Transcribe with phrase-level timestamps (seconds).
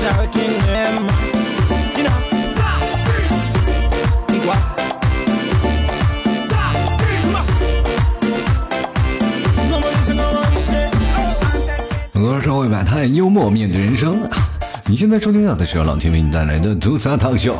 [0.00, 0.08] 很
[12.22, 14.18] 多时候会摆摊幽默面对人生。
[14.86, 17.58] 你现在收听到的是老天为你带来的吐槽 talk show。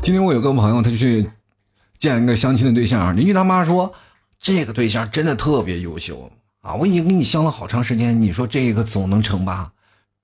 [0.00, 1.28] 今天我有个朋友，他去
[1.98, 3.92] 见了一个相亲的对象，邻居他妈说
[4.38, 6.74] 这个对象真的特别优秀啊！
[6.74, 9.72] 我已经跟你相了好长时间，你说这个总能成吧？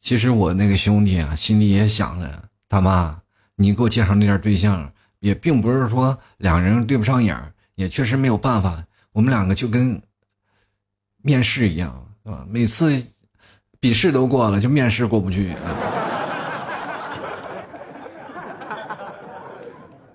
[0.00, 3.20] 其实我那个兄弟啊，心里也想着，他妈，
[3.56, 7.36] 你给我介绍那点对象，也并不是说两人对不上眼
[7.74, 8.84] 也确实没有办法。
[9.12, 10.00] 我们两个就跟
[11.22, 12.04] 面试一样。
[12.24, 12.94] 啊，每次
[13.80, 15.54] 笔试都过了，就面试过不去。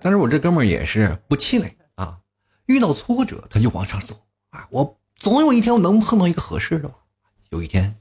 [0.00, 2.18] 但是我这哥们也是不气馁啊，
[2.66, 4.14] 遇到挫折他就往上走
[4.50, 6.94] 啊，我总有一天我能碰到一个合适的吧。
[7.50, 7.96] 有一天，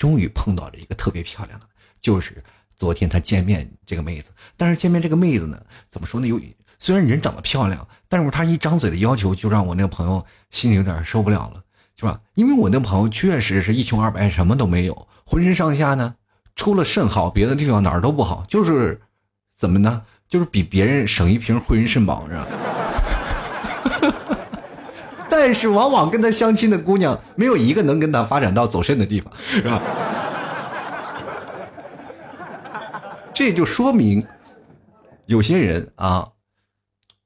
[0.00, 1.66] 终于碰到了一个特别漂亮的，
[2.00, 2.42] 就是
[2.74, 4.32] 昨天他见面这个妹子。
[4.56, 6.26] 但是见面这个妹子呢，怎么说呢？
[6.26, 6.40] 有
[6.78, 11.62] 虽然人长得漂亮，但是她一张嘴的要求就让我那个朋友心里有点受不了了。
[11.96, 12.18] 是吧？
[12.32, 16.14] 因为我那朋友确实是一穷二白，什么都没有，浑身上下呢，
[16.56, 18.98] 除了肾好，别的地方哪儿都不好，就是
[19.54, 20.02] 怎么呢？
[20.26, 22.46] 就是比别人省一瓶汇仁肾宝，是吧？
[25.30, 29.80] 但是往往跟他相亲的姑娘，没有一个能跟他发展到走肾的地方，是吧？
[33.32, 34.26] 这就说明，
[35.26, 36.28] 有些人啊，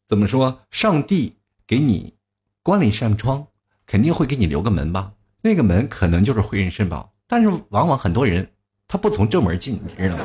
[0.07, 0.61] 怎么说？
[0.71, 2.15] 上帝给你
[2.63, 3.47] 关了一扇窗。
[3.87, 8.49] 肯定会给你留个门吧，那个门可能就是汇仁肾宝，但是往往很多人
[8.89, 10.25] 他不从正门进，你知道吗？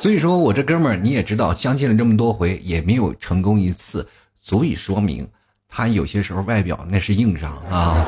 [0.00, 4.08] 所以说我这哥们儿你也知道，相亲了这么多回也没有成功一次，
[4.40, 5.28] 足以说明
[5.68, 8.06] 他有些时候外表那是硬伤啊。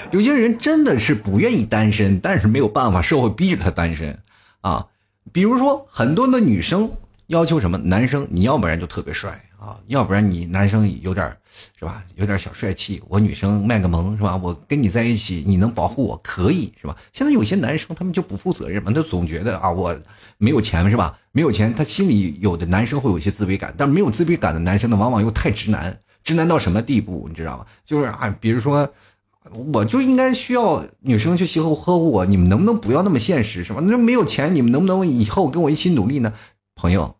[0.12, 4.18] 有些人真的是不愿意单身，但是没有办法，社会逼着他单身
[4.60, 4.86] 啊。
[5.32, 6.90] 比如说很多的女生。
[7.28, 7.76] 要求什么？
[7.76, 11.36] 男生你要不然就特别帅啊，要不然你男生有点
[11.78, 12.04] 是吧？
[12.16, 13.02] 有点小帅气。
[13.08, 14.36] 我女生卖个萌是吧？
[14.36, 16.96] 我跟你在一起，你能保护我可以是吧？
[17.12, 19.96] 现在有些男生他们就不负责任嘛，他总觉得啊，我
[20.38, 21.18] 没有钱是吧？
[21.32, 27.26] 没有钱，他心里有的男生会有些自卑感，但没有自卑感的男生呢，往往又太直男，直男到什么地步？
[27.28, 27.66] 你知道吗？
[27.84, 28.88] 就是啊，比如说，
[29.72, 33.80] 我就应该需要女生去呵护呵护我，你们能不能不要那么现实是吧？
[33.82, 36.32] 那没有钱，你们能不能以后跟我一起努力呢？
[36.74, 37.17] 朋友。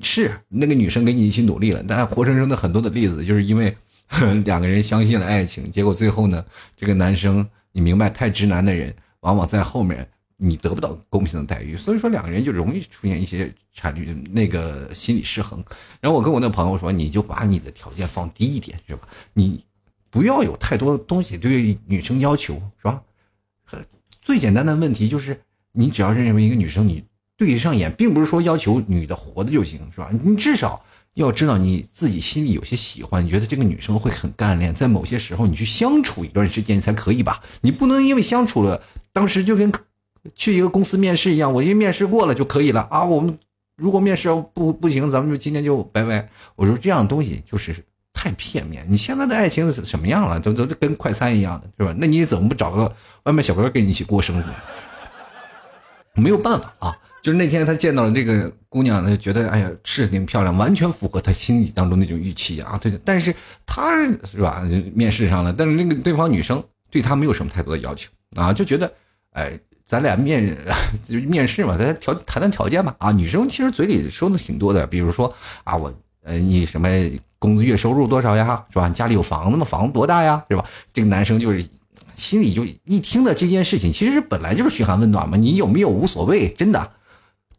[0.00, 3.76] 是那个女生跟你一起努力了，但活生生的很多的例子，就是因为
[4.44, 6.44] 两个人相信了爱情，结果最后呢，
[6.76, 15.62] 这个男生你明白，太直男的人往往在后面你得不到公平的待遇，所以说两个人就容易出现一些产率那个心理失衡。
[16.00, 19.06] 然后我跟我那朋友说，你就把你的条件放低一点，是吧？
[19.34, 19.64] 你
[20.10, 23.02] 不要有太多东西对女生要求，是吧？
[24.20, 25.40] 最简单的问题就是，
[25.72, 27.04] 你只要认为一个女生你。
[27.46, 30.10] 对上眼，并不是说要求女的活的就行，是吧？
[30.22, 30.82] 你至少
[31.14, 37.42] 要知道你自己心里有些喜欢，你觉得这个女生会很干练，在某些时候你去相处一段时间才可以吧？
[37.60, 38.80] 你不能因为相处了，
[39.12, 39.72] 当时就跟
[40.34, 43.04] 去一个公司面试一样，我一面试过了就可以了啊！
[43.04, 43.36] 我们
[43.76, 46.28] 如果面试不不行，咱们就今天就拜拜。
[46.54, 47.74] 我说这样东西就是
[48.14, 48.86] 太片面。
[48.88, 50.38] 你现在的爱情是什么样了？
[50.38, 51.92] 都都跟快餐一样的，是吧？
[51.98, 52.94] 那你怎么不找个
[53.24, 54.48] 外卖小哥跟你一起过生活？
[56.14, 56.96] 没有办法啊。
[57.22, 62.76] 就是那天他见到了这个姑娘，他觉得哎呀是挺漂亮，完全符合他心里当中那种预期啊。
[62.82, 63.32] 对，但是
[63.64, 68.92] 他是吧面试上了，但是那个对方女生对他没有什么太多的要求啊，就觉得
[69.34, 69.56] 哎
[69.86, 70.56] 咱俩面
[71.08, 73.12] 就面试嘛，咱条谈谈条件吧啊。
[73.12, 75.32] 女生其实嘴里说的挺多的，比如说
[75.62, 75.94] 啊我
[76.24, 76.88] 呃你什么
[77.38, 78.88] 工资月收入多少呀，是吧？
[78.88, 79.64] 家里有房子吗？
[79.64, 80.64] 房子多大呀，是吧？
[80.92, 81.64] 这个男生就是
[82.16, 86.90] 心里就一听的这件事情，其实本来就是嘘寒问暖嘛，你有没有无所谓，真的。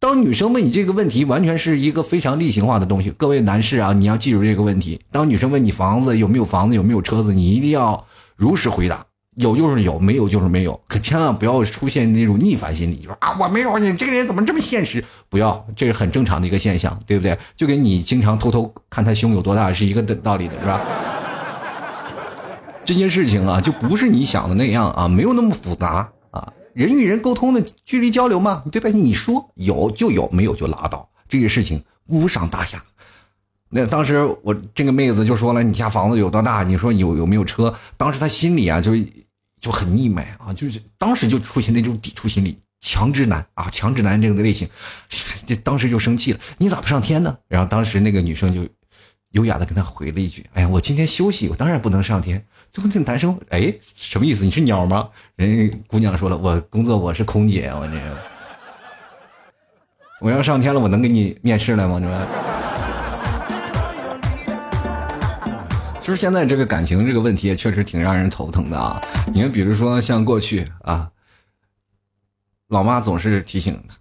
[0.03, 3.09] 当女生问你这个问题，完全是一个非常例行化的东西。
[3.11, 4.99] 各位男士啊，你要记住这个问题。
[5.09, 8.05] 当女生问你房子有没有房子有没有车子，你一定要
[8.35, 9.05] 如实回答，
[9.35, 10.77] 有就是有，没有就是没有。
[10.89, 15.01] 可千万不要出现那种逆反心理，就说啊我没有，你这个人怎么这么现实？
[15.29, 17.39] 不要，这是很正常的一个现象，对不对？
[17.55, 20.81] 就跟你经常偷偷看他胸有多大是一个的道理的，是吧？
[22.83, 26.11] 这件事情啊，就不是你想的那样啊，没有那么复杂。
[26.73, 28.89] 人与人沟通的距离交流嘛，对吧？
[28.89, 32.83] 你说有就有，没有就拉倒，这个事情无伤大雅。
[33.69, 36.63] 那当时我这个妹子就说了：“你家房子有多大？
[36.63, 38.91] 你说有有没有车？”当时她心里啊就
[39.59, 44.67] 就很腻歪啊，就是当时就出现那种抵触心理，强直男啊，强直男这个类型，
[45.47, 48.61] 这当时就生气了：“你咋不上天呢？”然后当时那个女生就
[49.33, 54.43] 优雅的跟他回了一句：“哎呀，我今天休息，我当然不能上天。”最后那个男生，哎，什么意思？
[54.43, 55.09] 你是鸟吗？
[55.35, 58.17] 人家姑娘说了：“我工作我是空姐，我这个
[60.21, 62.27] 我要上天了，我能给你面试来吗？”你们？
[65.99, 68.99] 其实现在这个感情这个问题也确实挺让人头疼的啊！
[69.33, 71.09] 你看，比如说像过去啊，
[72.67, 73.95] 老妈总是提醒他：“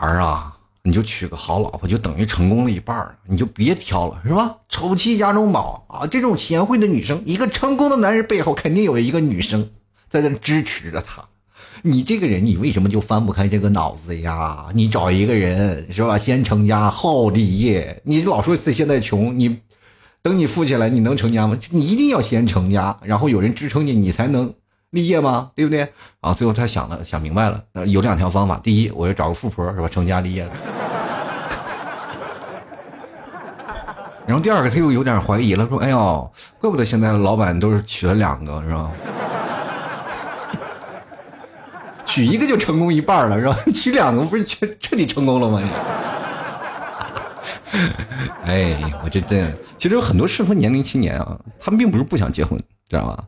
[0.00, 0.53] 儿啊，
[0.86, 4.58] 你就娶个好老婆，就等于成功了一半了，你就别挑了，是吧？
[4.68, 6.06] 丑妻家中宝啊！
[6.06, 9.70] 这种贤惠的女生，一个成功的男人背后肯定有一个女生
[10.10, 11.24] 在那支持着他。
[11.82, 14.66] 你这个人，你为什么就翻不开这个脑子呀？
[14.74, 16.18] 你找一个人是吧？
[16.18, 19.58] 先成家后立业，你老说自己现在穷，你。”
[20.24, 21.58] 等你富起来，你能成家吗？
[21.68, 24.54] 你一定要先成家，然后有人支撑你，你才能
[24.94, 25.50] 立业吗？
[25.54, 25.92] 对不对？
[26.20, 29.88] 啊，最后他想了想明白了，有两条方法：第一，我要找个富婆，是吧？
[29.88, 30.52] 成家立业了。
[34.26, 38.90] 然后第二个，他又有点怀疑了，说：“哎呦，怪不得现在老板都是娶了两个，是吧？
[42.06, 43.58] 娶一个就成功一半了，是吧？
[43.74, 45.60] 娶两个不是彻彻底成功了吗？”
[48.46, 52.56] 哎，我这真，其实有很多适婚年龄青年啊，他们并不是不想结婚，
[52.88, 53.24] 知道吧？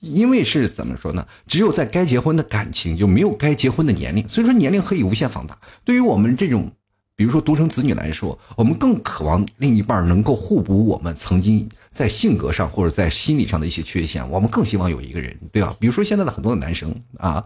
[0.00, 1.26] 因为是怎么说呢？
[1.46, 4.28] 只有在该结婚的感情，就没有该结婚的年龄。
[4.28, 5.56] 所以说，年龄可以无限放大。
[5.84, 6.70] 对于我们这种，
[7.14, 14.28] 比如说独生子女来说，我们更渴望另一半能够互补我们曾经在性格上或者在心理上的一些缺陷。
[14.30, 15.74] 我们更希望有一个人，对吧？
[15.78, 17.44] 比如说现在的很多的男生啊。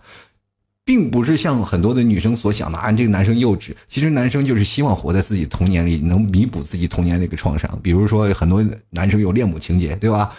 [0.86, 3.74] 并不是像很多的女生所想的啊，这个男生幼稚。
[3.88, 7.80] 其实男生就是希望活在自己童年里，能弥补自己童年那个创伤。
[7.82, 10.36] 比如说，很多男生有恋母情节，对吧？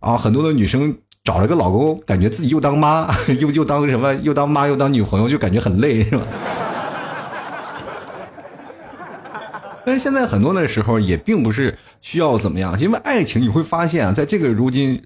[0.00, 0.94] 啊，很多的女生
[1.26, 6.24] 找了个老公，感觉自己又当妈， 又又当什么，又当妈又当女朋友，就感觉很累，是吧？
[9.84, 15.02] 但是现在很多的时候也并不是需要怎么样，因为爱情你会发现啊，在这个如今，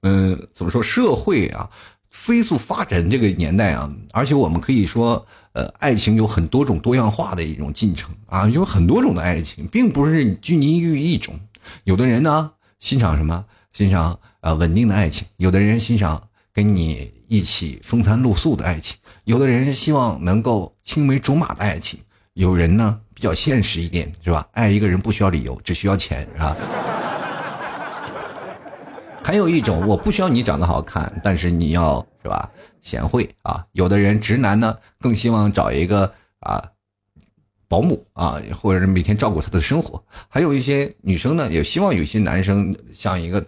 [0.00, 1.68] 嗯，怎么说社会啊？
[2.08, 11.38] 飞速发展这个年代啊，而且我们可以说，呃，爱情有很多种多样化的一种进程啊，有很多种的爱情，并不是拘泥于一种。
[11.84, 13.44] 有的人呢欣赏什么？
[13.72, 21.98] 欣赏呃稳定的爱情；有的人欣赏跟你一起风餐露宿的爱情；有的人希望能够青梅竹马的爱情；
[22.34, 24.46] 有人呢比较现实一点，是吧？
[24.52, 26.56] 爱一个人不需要理由，只需要钱，是吧？
[29.22, 32.50] 还有一种，我不需要你长得好看，但是你要是吧
[32.80, 33.64] 贤惠啊。
[33.72, 36.60] 有的人直男呢，更希望找一个啊
[37.68, 40.02] 保姆啊，或者是每天照顾他的生活。
[40.26, 43.46] 还有一些女生呢，也希望有些男生像一个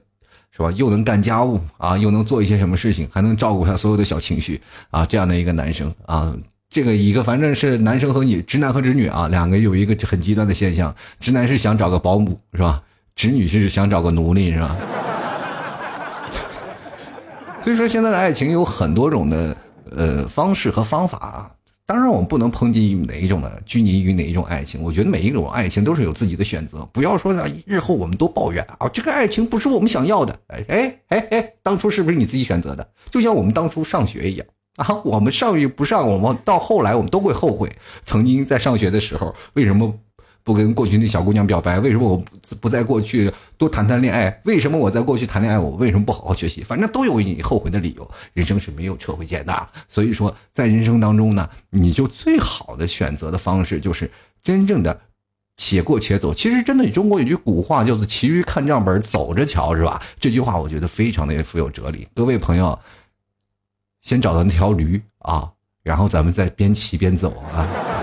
[0.55, 4.61] 是吧，又能干家务啊，又能做一些什么事情，还能照顾他所有的小情绪
[4.91, 6.35] 啊，这样的一个男生啊。
[6.69, 12.83] 这个一个反正是男生和女，直男和直女啊，两个有一个很极端的现象：直男是想找个保姆是吧？
[13.15, 14.77] 直女是想找个奴隶是吧？
[17.61, 19.57] 所以说，现在的爱情有很多种的
[19.95, 21.51] 呃方式和方法。
[21.85, 24.83] 当然，我们不能抨击于哪一种的拘泥于哪一种爱情。
[24.83, 26.89] 我觉得每一种爱情都是有自己的选择。
[26.93, 27.35] 不要说
[27.67, 30.39] 日后我们都抱怨啊，这个爱情不是我们想要的。
[30.49, 32.89] 哎 哎哎哎，当初是不是你自己选择的？
[33.11, 34.47] 就像我们当初上学一样
[34.77, 37.71] 啊，我们上与不上，我们到后来我们都会后悔，
[38.05, 39.93] 曾经在上学的时候为什么。
[40.45, 44.41] 不跟过去那小姑娘表白，为什么我不不在过去多谈谈恋爱？
[44.45, 46.63] 为什么我在过去谈恋爱，我为什么不好好学习？
[46.63, 48.11] 反正都有你后悔的理由。
[48.33, 54.11] 人生是没有撤回键的，所以说在人生当中呢，你就最好的选择的方式就是
[54.43, 55.01] 真正的
[55.57, 56.35] 且过且走。
[56.35, 60.03] 其实真的，中国有句古话叫做“骑驴看账本，走着瞧”，是吧？
[60.19, 62.09] 这句话我觉得非常的富有哲理。
[62.15, 62.77] 各位朋友，
[64.01, 65.53] 先找到那条驴啊，
[65.85, 68.02] 然后咱们再边骑边走啊。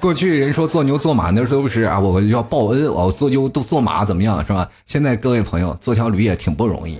[0.00, 4.68] 过去人说做牛做马那都不是啊，我要报恩，我做牛都做马怎么样是吧？
[4.86, 6.98] 现在各位朋友做条驴也挺不容易。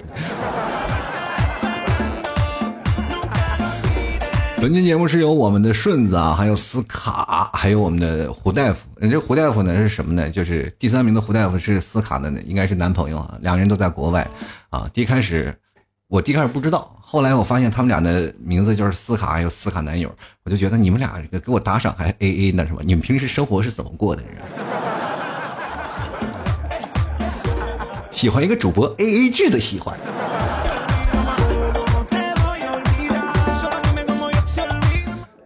[4.60, 8.88] 本期节目是由我们的顺子啊，还有斯卡，还有我们的胡大夫。
[9.00, 10.28] 这胡大夫呢是什么呢？
[10.30, 13.34] 就是第三名的胡大夫是斯卡的，应该是男朋友啊。
[13.40, 14.26] 两个人都在国外
[14.70, 14.88] 啊。
[14.92, 15.54] 第一开始。
[16.08, 20.08] 我第一开始不知道，后来我发现他们俩的名字就是斯卡还有斯卡男友，
[20.44, 22.78] 我就觉得你们俩给我打赏还 A A 呢是吧？
[22.84, 24.22] 你们平时生活是怎么过的？
[28.12, 29.98] 喜欢一个主播 A A 制的喜欢。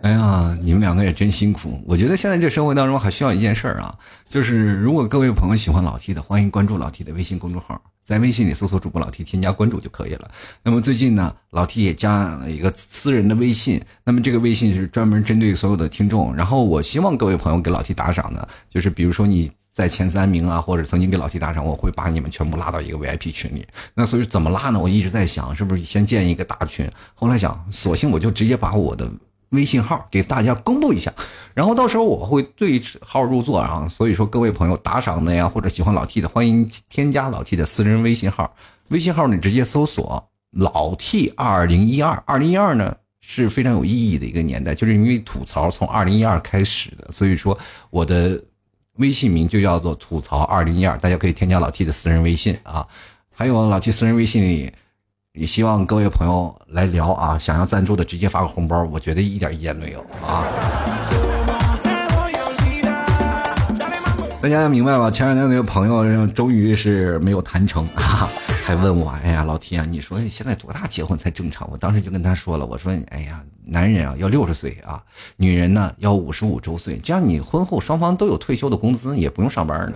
[0.03, 1.79] 哎呀，你们两个也真辛苦。
[1.87, 3.95] 我觉得现在这生活当中还需要一件事儿啊，
[4.29, 7.81] 就是如果各位朋友喜欢老 T 的，欢迎关注老 T 的微信公众号。
[8.03, 10.31] 在微信里搜索主播老 T，添加关注就可以了。
[10.63, 13.81] 那么最近呢，老 T 也加了一个私人的微信。
[14.03, 16.35] 那么这个微信是专门针对所有的听众。
[16.35, 19.51] 然后我希望各位朋友给老 T 打赏的，就是比如说你。
[19.73, 23.65] 在前三名啊，或者曾经给老 T 打赏，我会把你们全部拉到一个 VIP 群里。
[23.95, 24.79] 那所以怎么拉呢？
[24.79, 26.91] 我一直在想，是不是先建一个大群？
[27.15, 29.09] 后来想，索性我就直接把我的
[29.51, 31.13] 微信号给大家公布一下，
[31.55, 33.87] 然后到时候我会对号入座啊。
[33.89, 38.55] 所以说，各位朋友打赏的呀，或者喜欢老 T 的，欢迎添加老 T 的私人微信号。
[38.89, 47.57] 微信号你直接搜索“老 T 二零一二”，二零一二呢是非常有意义的一个年代，就是因为吐槽从二零一二开始的，所以说
[47.91, 48.43] 我的
[48.97, 52.87] 微信名就叫做“吐槽二零一二”，大家可以添加老 T 的私人微信啊。
[53.33, 54.73] 还有老 T 私人微信里，
[55.35, 60.43] 也希望各位朋友来聊啊，想要赞助的直接发个红包，我觉得一点意见没有啊。
[64.43, 65.09] 大家明白吧？
[65.09, 67.87] 前两天那个朋友终于是没有谈成。
[67.95, 68.29] 哈 哈
[68.65, 71.69] 还问我，哎呀，老天，你说现在多大结婚才正常？
[71.71, 75.01] 我当时就跟他说了，我说，哎呀，男人啊要六十岁啊，
[75.37, 79.93] 女人呢要五十五周岁，这样你婚后双方都有退休的工资，也不用上班了。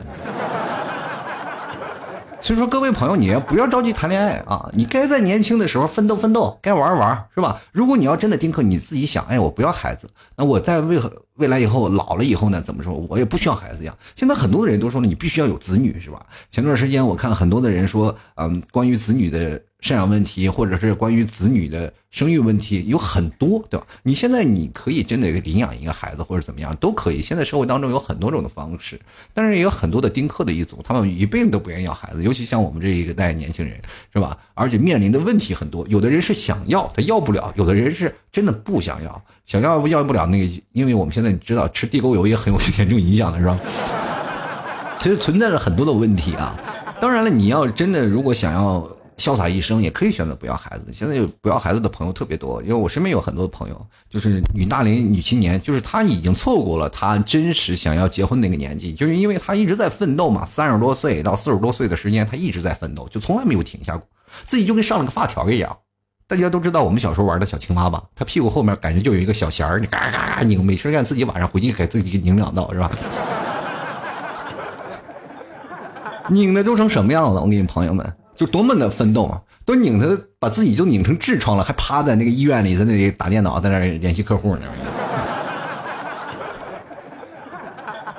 [2.44, 4.68] 所以说，各位朋友，你不要着急谈恋爱啊！
[4.74, 7.58] 你该在年轻的时候奋斗奋斗，该玩玩，是吧？
[7.72, 11.00] 如果你要真的丁克，你自己想，哎，我不要孩子，那我在未
[11.36, 12.62] 未来以后老了以后呢？
[12.62, 12.94] 怎么说？
[13.08, 13.96] 我也不需要孩子养。
[14.14, 16.24] 现在很多的人都说了，你必须要有子女，是吧？
[16.50, 19.60] 前段时间我看很多的人说，嗯，关于子女的。
[19.84, 23.86] 赡养问题，或者是关于子女的生育问题，有很多，对吧？
[24.02, 27.20] 你现在你可以真的领养一个孩子，或者怎么样都可以。
[27.20, 28.98] 现在社会当中有很多种的方式，
[29.34, 33.78] 但是也有很多的丁克的一组，他们一辈子都不愿意要孩子，尤其像我们这一个代年轻人，
[34.10, 34.38] 是吧？
[34.54, 43.58] 而且面临的问题很多，有的人是想要，他要不了；有的人是真的不想要，想要要不了那个，因为我们现在你知道吃地沟油也很有严重影响的是吧？
[45.00, 46.56] 其实存在着很多的问题啊。
[47.00, 48.88] 当然了，你要真的如果想要。
[49.16, 50.86] 潇洒一生也可以选择不要孩子。
[50.92, 64.04] 现在有不要孩子的朋友特别多，因为我身边有很多朋友，就是女大龄女青年，就是她已经错过了她真实想要结婚那个年纪，就是因为她一直在奋斗嘛，三十多岁到四十多岁的时间，她一直在奋斗，就从来没有停下过，
[64.42, 65.78] 自己就跟上了个发条一样。
[66.26, 68.02] 大家都知道我们小时候玩的小青蛙吧？
[68.14, 72.90] 它屁股后面感觉就有一个小弦儿，你嘎嘎嘎拧，没事干自己晚上回去给自己拧两道，是吧？
[76.30, 77.38] 拧的都成什么样子？
[77.38, 78.10] 我给你朋友们。
[78.34, 84.62] 就多么的奋斗啊，都拧的，把自己都拧成痔疮了，还趴在那个医院里，在那里打电脑，在那联系客户呢。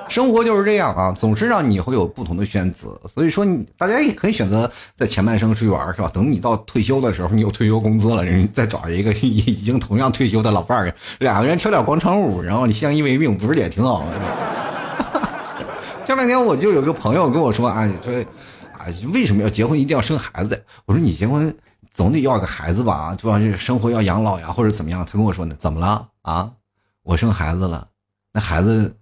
[0.08, 3.00] 生活就是这样啊，总是让你会有不同的选择。
[3.08, 6.10] 所以说，你大家也可以选择在前半生出去玩，是吧？
[6.12, 14.06] 等你到退休的时候，你有退休工资了，人再找一个已已经同样退休的老伴儿，两个人跳跳广场舞，然后你相依为命，不是也挺好吗？
[16.06, 18.14] 前两天我就有个朋友跟我说啊，说
[18.72, 18.86] 啊。
[19.12, 19.78] 为什么要结婚？
[19.78, 20.64] 一定要生孩子？
[20.84, 21.52] 我说你结婚
[21.90, 25.04] 总得要个孩子吧，主要是生活要养老呀，或者怎么样？
[25.04, 26.48] 他跟我说呢，怎么了啊？
[27.02, 27.88] 我生孩子了，
[28.32, 28.96] 那孩子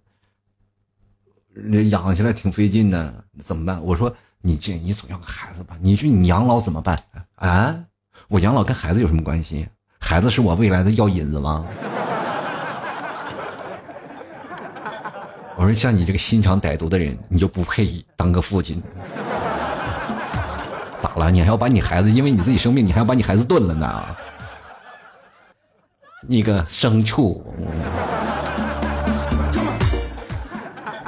[1.91, 3.83] 养起来挺费劲的，怎么办？
[3.83, 5.77] 我说你这你总要个孩子吧？
[5.81, 6.99] 你说你养老怎么办
[7.37, 7.77] 啊？
[8.29, 9.69] 我养老跟孩子有什么关系？
[9.99, 11.65] 孩子是我未来的药引子吗？
[15.57, 18.83] 我说像你这个心肠歹毒的人，你就不配当个父亲。
[21.01, 21.31] 咋了？
[21.31, 24.05] 你还要把你孩子，因为你自己生病，你还要把你孩子炖了呢？
[26.27, 27.45] 你个牲畜！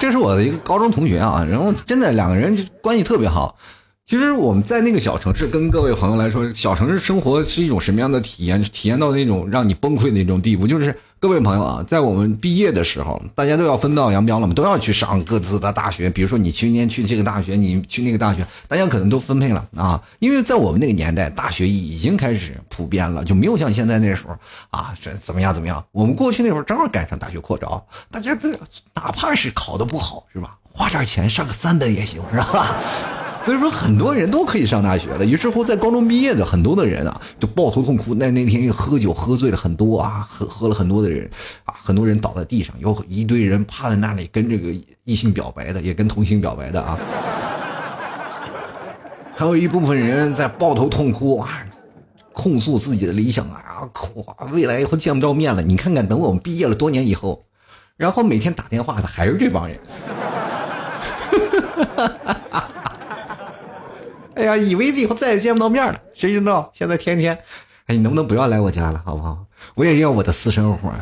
[0.06, 3.58] 这是我的一个高中同学啊，然后真的两个人关系特别好。
[4.06, 8.62] 其实我们在那个小城市，跟各位朋友来说，小城市生活是一种什么样的体验？
[8.62, 10.96] 体验到那种让你崩溃的那种地步，就是。
[11.18, 16.10] 各位朋友啊，在我们毕业的时候，大家都要分道扬镳了嘛，都要去上各自的大学。
[16.10, 20.02] 比如说，你今年去这个大学，你去那个大学，大家可能都分配了啊。
[20.18, 24.36] 因为在我们那个年代，大学已经开始普遍了，就没有像现在那时候
[24.70, 25.82] 啊，这怎么样怎么样。
[25.90, 28.50] 我们过去那会儿正好赶上大学扩招，大家都
[28.92, 30.58] 哪怕是考的不好，是吧？
[30.70, 32.76] 花点钱上个三本也行，是吧？
[33.46, 35.24] 所以说，很多人都可以上大学了。
[35.24, 38.12] 于是乎，在高中毕业的很多的人啊，就抱头痛哭。
[38.12, 41.30] 那那天又喝酒喝醉了很多啊，喝喝了很多的人
[41.64, 44.74] 啊，很多人倒在地上，有一堆人趴在那里跟这个
[45.04, 46.98] 异性表白的，也跟同性表白的啊。
[49.36, 51.64] 还有一部分人在抱头痛哭啊，
[52.32, 55.62] 控诉自己的理想啊，哭啊，未来以后见不着面了。
[55.62, 57.44] 你看看，等我们毕业了多年以后，
[57.96, 59.78] 然后每天打电话的还是这帮人。
[61.30, 62.72] 哈哈哈哈哈
[64.36, 67.34] 哎呀，以为以后再也见不到面了，谁知道现在天天，
[67.86, 69.46] 哎，你能不能不要来我家了，好不好？
[69.74, 70.92] 我也要我的私生活。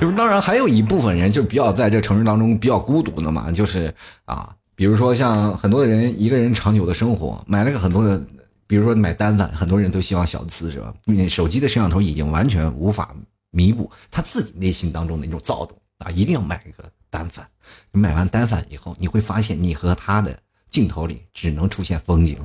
[0.00, 8.20] 就是当然还有一部分人就比较在这城市当中比较孤独的嘛，就是啊，比如说像很多的人一个人长久的生活，买了个很多的，
[8.66, 10.92] 比如说买单反，很多人都希望小资是吧？
[11.28, 13.14] 手机的摄像头已经完全无法
[13.52, 16.90] 弥补他自己内心当中的那种躁动啊，一定要买一个。
[17.14, 17.46] 单反。
[17.92, 20.36] 你买完单反以后，你会发现你和他的
[20.68, 22.36] 镜头里只能出现风景。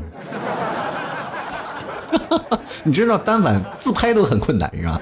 [2.85, 5.01] 你知道单反自拍都很困难是吧？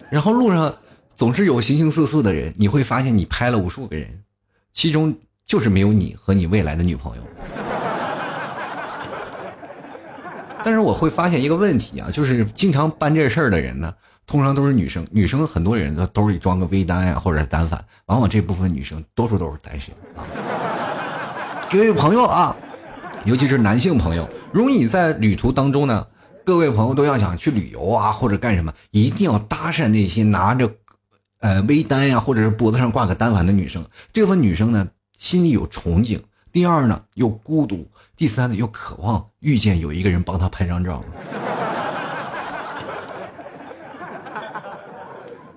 [0.10, 0.74] 然后路上
[1.16, 4.24] 总是有形形色色的人，你会发现你拍了无数个人，
[4.74, 7.22] 其中就是没有你和你未来的女朋友。
[10.64, 13.94] 但是我会发现一个问题啊，就是经常办这事儿的人呢，
[14.28, 15.04] 通常都是女生。
[15.10, 20.22] 女生很多人的兜里装个微单呀，或者单反，往往这部分女生多数都是单身啊。
[21.70, 22.54] 各位朋友啊，
[23.24, 26.06] 尤其是男性朋友，如果你在旅途当中呢，
[26.44, 30.70] 各位朋友都要想去旅游啊，或者干什么，一定要搭讪那些拿着
[31.40, 33.82] 呃微单呀，或者是脖子上挂个单反的女生。
[34.12, 36.20] 这部分女生呢，心里有憧憬。
[36.52, 41.02] 第二呢，又孤独；第三呢，又渴望遇见有一个人帮她拍张照。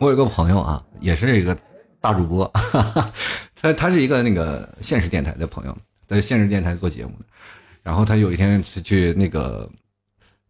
[0.02, 1.56] 我有个朋友啊，也是一个
[2.00, 3.12] 大主播，哈哈
[3.54, 5.78] 他他是一个那个现实电台的朋友，
[6.08, 7.26] 在现实电台做节目的。
[7.84, 9.70] 然后他有一天是去那个，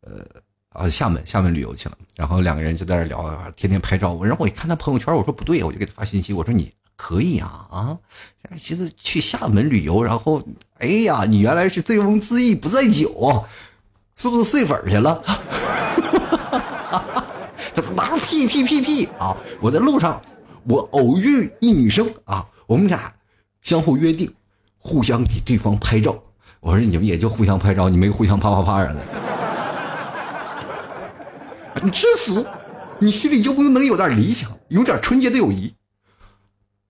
[0.03, 0.25] 呃
[0.70, 4.13] 啊厦门厦门旅游去了，然后两个人就在那聊，天天拍照。
[4.13, 6.72] 我然后我一看他朋友圈，我说不对，我就给他发信息，我说你。
[6.96, 7.98] 可以啊啊！
[8.60, 10.39] 现在去厦门旅游，然后，
[10.77, 13.43] 哎呀，你原来是醉翁之意不在酒，
[14.15, 15.24] 是不是碎粉去了？
[17.74, 19.36] 这不拿屁屁屁屁啊！
[19.62, 20.22] 我在路上，
[20.63, 23.13] 我偶遇一女生啊，我们俩
[23.62, 24.34] 相互约定，
[24.78, 26.22] 互相给对方拍照。
[26.60, 29.01] 我说你们也就互相拍照，你没互相啪啪啪啥的。
[31.82, 32.46] 你吃死！
[33.00, 35.74] 你心里就不能有点理想，有点纯洁的友谊？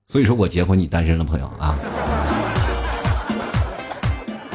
[0.08, 1.78] 所以说我结婚，你单身了，朋友啊。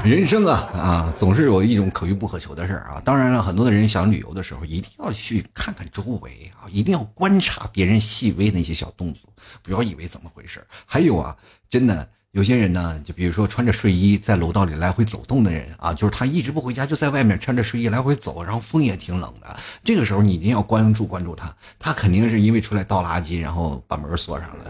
[0.08, 3.02] 人生啊啊，总是有一种可遇不可求的事儿啊。
[3.04, 9.28] 当然了，很多的人想旅游的时候，一定要去看看周围啊，一定要观察别人细微的一些小动作，
[9.62, 11.36] 不要以为怎么回事还有啊，
[11.68, 19.56] 真的有些人呢，就比如说穿着睡衣在楼道里来回走动的人啊，就是他一直不回家，就在外面穿着睡衣来回走，然后风也挺冷的。
[19.82, 24.64] 这个时候你一定要关注关注他，他肯定是因为出来倒垃圾，然后把门锁上了。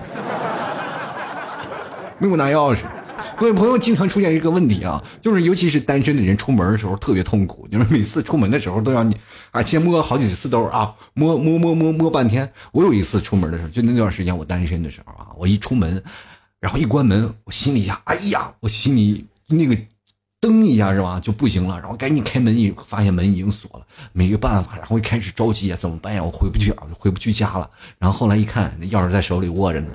[2.19, 2.85] 没有拿钥匙，
[3.37, 9.17] 各位朋友经常出现一个问题啊，就是尤其是单身的人出门的时候特别痛苦，就是每次出门的时候都让你
[9.51, 12.51] 啊先摸好几次兜啊，摸摸摸摸摸半天。
[12.73, 16.03] 我有一次出门的时候，就那段时间我单身的时候啊，我一出门，
[16.61, 19.77] 然后一关门，我心里呀，哎呀，我心里那个
[20.41, 26.23] 噔一下是吧就不行了，然后赶紧开门一发现门已经锁了，没个办法，然后一开始着急啊，怎么办呀？
[26.23, 27.69] 我回不去啊，回不去家了。
[27.99, 29.89] 然后后来一看，那钥匙在手里握着呢。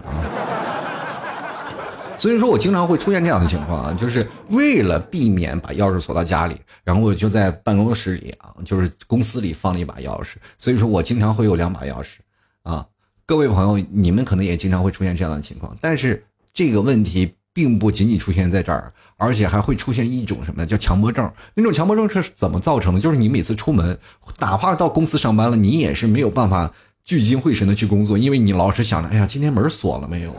[2.22, 10.36] 所以说我经常会出现这样的情况啊，就是为了避免把钥匙锁到家里，然后我就在办公室里啊，就是公司里放了一把钥匙。
[10.60, 12.18] 所以说我经常会有两把钥匙，
[12.62, 12.86] 啊，
[13.26, 15.76] 各位朋友，你们可能也经常会出现这样的情况。
[15.82, 21.28] 但是这个问题并不仅仅出现在这儿，而且还会出现一种什么叫强迫症？
[21.56, 23.02] 那种强迫症是怎么造成的？
[23.02, 23.98] 就是你每次出门，
[24.38, 26.72] 哪怕到公司上班了，你也是没有办法
[27.04, 30.36] 聚精会神的去工作，因为你老是想着，哎呀，今天门锁了没有？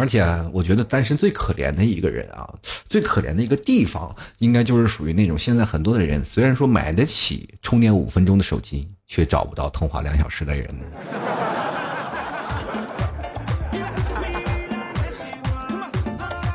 [0.00, 2.48] 而且我觉得单身最可怜的一个人啊，
[2.88, 10.66] 最可怜的一个地方，应该就是属于那种现在很多的人，虽然说买得起充电五分钟的手机，却找不到通话两小时的人。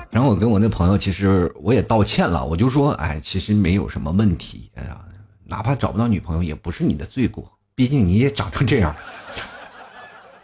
[0.10, 4.99] 然后我跟我那朋友，其实我也道歉了，我就说，哎，其实没有什么问题，哎呀，
[5.43, 8.95] 哪怕找不到女朋友，也不是你的罪过，毕竟你也长成这样。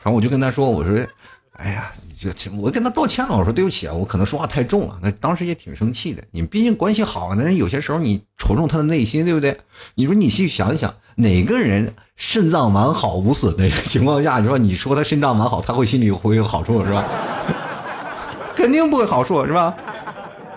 [0.03, 1.03] 然后我就跟他说，我说，
[1.53, 1.91] 哎呀。
[2.21, 2.29] 就
[2.61, 4.95] 我跟他道歉了，我说对不起啊，我可能说话太重了。
[5.01, 6.21] 那当时也挺生气的。
[6.29, 9.57] 你毕竟关系好，那有些时候你戳中他的内心，对不对？
[9.95, 17.03] 你说你去想想，哪个人肾脏完好无损的情况下，你说你说他肾脏完好，他会心里会有好处是吧？
[18.55, 19.75] 肯定不会好处是吧？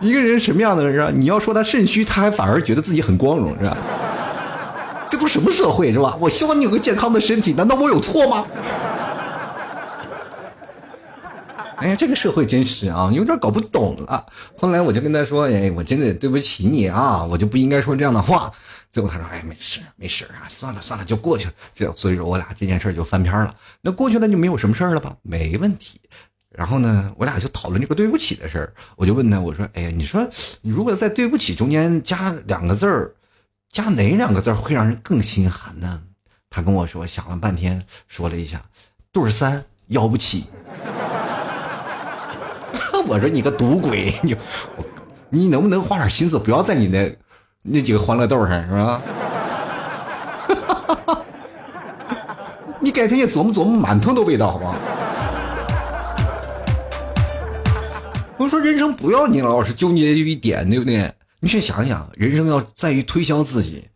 [0.02, 1.18] 一个人什么样的人？
[1.18, 3.74] 你要说他肾虚，他还反而觉得自己很光荣是吧？
[5.08, 6.14] 这都什么社会是吧？
[6.20, 8.44] 我希望你有个健康的身体，难道我有错吗？
[11.84, 14.26] 哎呀，这个社会真是啊，有点搞不懂了。
[14.56, 18.50] 后来我就跟他说：“哎，我真的对不起你啊，我就不应该说这样的话。”
[18.90, 23.54] 最后他说：“哎，没事，没事啊，算了算了，就过去了。”这所以说我俩这件事就翻篇了。
[23.82, 25.14] 那过去了就没有什么事了吧？
[25.20, 26.00] 没问题。
[26.48, 28.72] 然后呢，我俩就讨论这个对不起的事儿。
[28.96, 30.26] 我就问他：“我说，哎呀，你说
[30.62, 33.12] 你如果在对不起中间加两个字儿，
[33.70, 36.02] 加哪两个字会让人更心寒呢？”
[36.48, 38.64] 他跟我说，想了半天，说了一下
[39.12, 40.46] ：“对三要不起。”
[43.06, 44.34] 我说你个赌鬼， 你
[45.28, 47.16] 你能不能花点心思，不要在你那
[47.62, 49.00] 那几个欢乐豆上，是吧？
[52.80, 54.74] 你改天也琢磨琢磨馒头的味道，好不好？
[58.36, 61.12] 我说人生不要你老是纠结于一点，对不对？
[61.40, 63.88] 你去想想，人生要在于推销自己。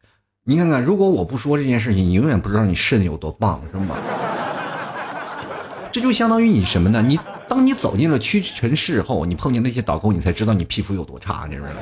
[0.45, 3.97] 你看看，如果我不说这件事情，你永远不知道你肾有多棒，是吗？
[5.91, 7.03] 这就相当于你什么呢？
[7.07, 11.75] 你当你走进了屈臣氏后，你碰见那些导购，你才知道你皮肤有多差，你知道吗？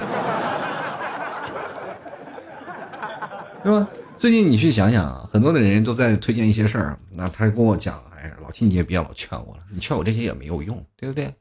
[3.65, 3.89] 是吧？
[4.17, 11.35] 最近你去想想，很多的人都在推荐一些事儿，那他跟我讲，哎呀，老七你也别老劝我了，你劝我这些也没有用，对不对？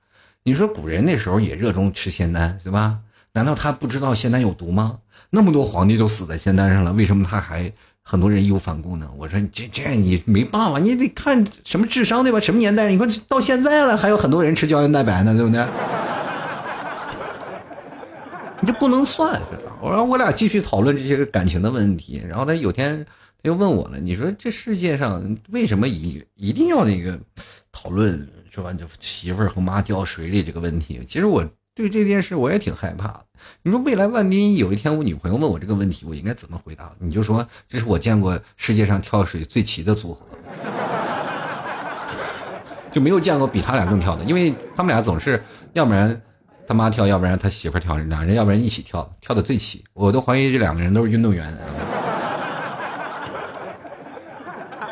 [0.44, 3.00] 你说古人那时候也热衷吃仙丹，对吧？
[3.32, 5.00] 难道他不知道仙丹有毒吗？
[5.30, 7.72] 那么多皇帝都死在仙丹上了，为什么他还
[8.08, 9.10] 很多人义无反顾呢？
[9.18, 12.40] 我说这这你没办法，你得看什么智商对吧？
[12.40, 12.88] 什么年代？
[12.92, 15.66] 你看到现在了，还有很多人吃胶原蛋白呢，对不对？
[18.62, 19.42] 你这不能算。
[19.82, 23.04] 我让我俩继续讨论这些感情的问题，然后他有天
[23.42, 27.20] 他又问我了，你说这世界上为什么一一定要那个
[27.72, 31.02] 讨论说完就媳妇儿和妈掉水里这个问题？
[31.08, 31.44] 其实我。
[31.76, 33.26] 对这件事我也挺害怕的。
[33.62, 36.90] 你说未来万一有一天我女朋友问我这个问题，我应该怎么回答？
[37.00, 40.26] 你就说这是我见过世界上跳水最齐的组合，
[42.94, 46.22] 就没有见过比他俩更跳的，因为他们俩总是要不然
[46.66, 49.84] 他妈跳，要不然他媳妇跳，两人要不然一起跳，跳的最齐。
[49.94, 51.54] 我都怀疑这两个人都是运动员。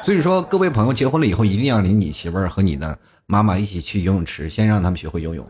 [0.03, 5.47] 所以说，各位朋友结婚了以后，一定要领你媳妇儿和你的妈妈一起去游泳池，先让他们学会游泳。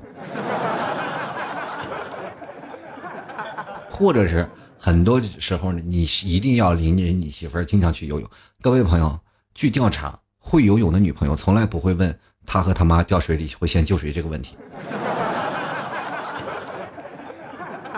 [3.95, 8.27] 或者是很多时候呢，你一定要领着你媳妇儿经常去游泳。
[8.59, 9.19] 各位朋友，
[9.53, 14.57] 据调查，会游泳的女朋友从来不会问他和他妈掉水里会先救谁这个问题。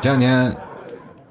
[0.02, 0.54] 这两天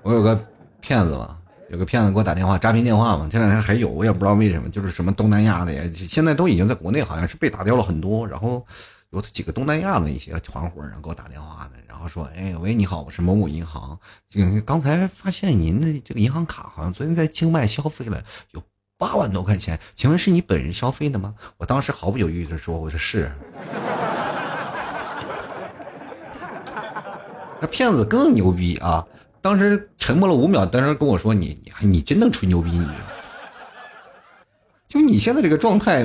[0.03, 0.35] 我有个
[0.81, 1.37] 骗子吧，
[1.69, 3.29] 有个骗子给我打电话，诈骗电话嘛。
[3.31, 8.67] 这两天还有，我也不知道为什么，就是什么东南亚的呀，现在都已经在国内好像是被打掉了很多，然后。
[9.11, 13.99] 有几个东南亚的一些团伙，然后给我打电话的，后说：“哎，喂，你好，我是某某银行，
[14.67, 18.63] 刚才发现您的这个银行卡好像昨天在境外消费了有
[18.99, 23.33] 八万多块钱，请问是你本人消费的吗？”我当时毫不犹豫的说：“我说是。”
[27.59, 29.07] 那骗子更牛逼啊！
[29.41, 32.87] 当时沉默了五秒，当时跟我说：“你你你真能吹牛逼你？
[34.87, 36.05] 就你现在这个状态，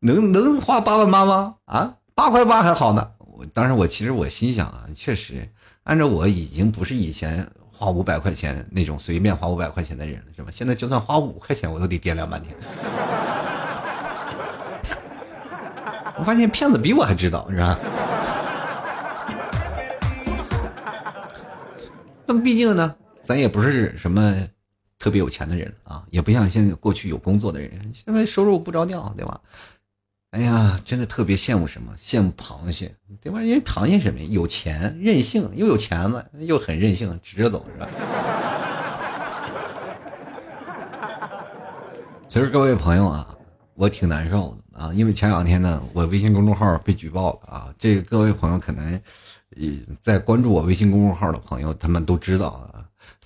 [0.00, 1.54] 能能花八万八吗？
[1.64, 5.48] 啊？”八块八还好呢，我当时我其实我心想啊，确实，
[5.84, 10.50] 按照我已经不是以前花五百块钱那种随便花五百块钱的人了，是吧？
[10.50, 12.52] 现在就算花五块钱，我都得掂量半天。
[16.16, 17.78] 我发现骗子比我还知道，是吧？
[22.26, 24.36] 那么毕竟呢，咱也不是什么
[24.98, 29.40] 特别有钱的人啊，也不像现在过去有工作的人，现在收入不着调，对吧？
[30.32, 31.90] 哎呀，真的特别羡慕什么？
[31.96, 33.42] 羡慕螃蟹，对吧？
[33.42, 34.20] 因为螃蟹什么？
[34.20, 37.88] 有钱，任性，又有钱了，又很任性，直着走，是吧？
[42.28, 43.34] 其实各位朋友啊，
[43.72, 47.74] 我挺难受的啊，因为前两天呢，我微信公众号被举报了啊。
[47.78, 49.00] 这个各位朋友可能，
[49.56, 49.66] 呃，
[50.02, 52.84] 在关注我微信公众号的朋友，他们都知道啊，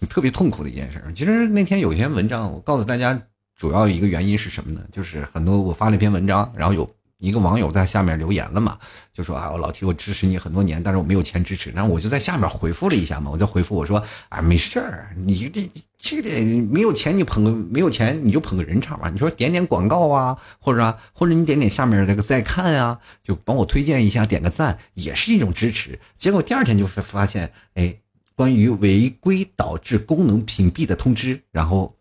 [0.09, 1.03] 特别痛苦的一件事。
[1.17, 3.21] 其实那天有一篇文章，我告诉大家。
[3.57, 4.83] 主要一个原因是什么呢？
[4.91, 6.89] 就是很多我发了一篇文章，然后有
[7.19, 8.77] 一个网友在下面留言了嘛，
[9.13, 11.71] 就说啊，我老提我支持你很多年，但是我没有钱支持。
[11.71, 16.29] 然后我就在下面回复了一下嘛，我在回复我说啊，没事儿，你这这个
[16.65, 25.97] 没有钱你捧个没有钱你就捧个人场嘛，你说点点广告啊，或者啊，或者你点点下面这个再看啊，就帮我推荐一下，点个赞也是一种支持。
[26.17, 27.95] 结果第二天就发现，哎，
[28.35, 31.95] 关于违规导致功能屏蔽的通知，然后。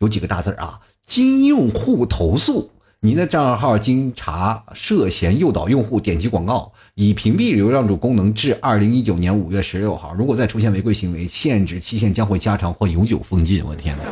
[0.00, 0.80] 有几个大字啊？
[1.06, 10.12] 经用户投诉，您的账号经查涉嫌诱导用户点击广告，已屏蔽流量主功能至二零一九年五月十六号。
[10.14, 13.64] 如果再出现违规行为，限制期限将会加长或永久封禁。
[13.64, 14.04] 我的天哪！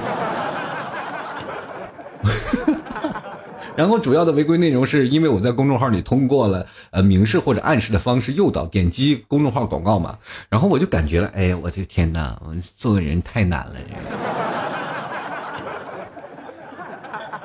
[3.77, 10.17] 然后主要的违规内容是因为我在公众号里通过了呃明示或者暗示的方式诱导点击公众号广告嘛，
[10.49, 13.75] 然后我就感觉了，哎，我的天哪，我做个人太难了。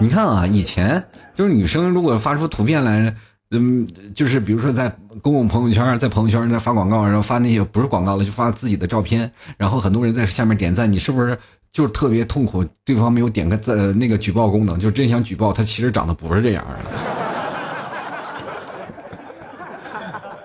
[0.02, 1.04] 你看啊，以前
[1.36, 3.14] 就是女生如果发出图片来，
[3.52, 4.90] 嗯，就是比如说在
[5.22, 11.38] 公共朋友圈，在朋友圈在发广告，然后发那些不是广告了，就发自己的照片，然后很多人在下面点赞，你是不是
[11.72, 12.64] 就是特别痛苦？
[12.86, 17.29] 对方没有点个赞，那个举报功能，就真想举报他，其实长得不是这样的。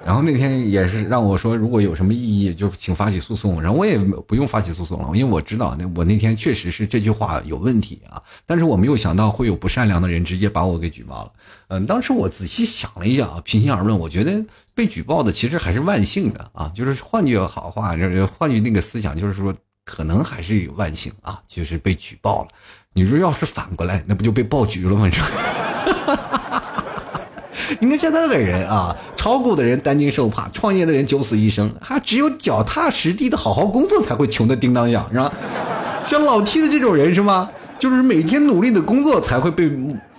[0.04, 3.60] 然后那天也是让我说，如果有什么异议，就请发起诉讼。
[3.62, 8.22] 然后我也不用发起诉讼了，因为我知道那我那天确实是这句话有问题啊。
[8.44, 11.32] 但是我没有想到会有不善良的人直接把我给举报了。
[11.68, 16.70] 嗯，当时我仔细想了一下啊，平心而论，我觉得被举报的其实还是万幸的啊。
[16.74, 19.54] 就是换句好话，就是换句那个思想，就是说
[19.86, 22.48] 可能还是有万幸啊，就是被举报了。
[22.92, 25.08] 你说要是反过来，那不就被爆菊了吗？
[25.08, 25.20] 这。
[25.20, 26.43] 哈哈哈
[27.80, 35.32] 你看，像那个人啊，炒股的人担惊受怕，创业的人九死一生，还只有脚踏实地的好好工作才会穷的叮当响，是吧？
[36.04, 37.48] 像老 T 的这种人是吗？
[37.78, 39.70] 就是每天努力的工作才会被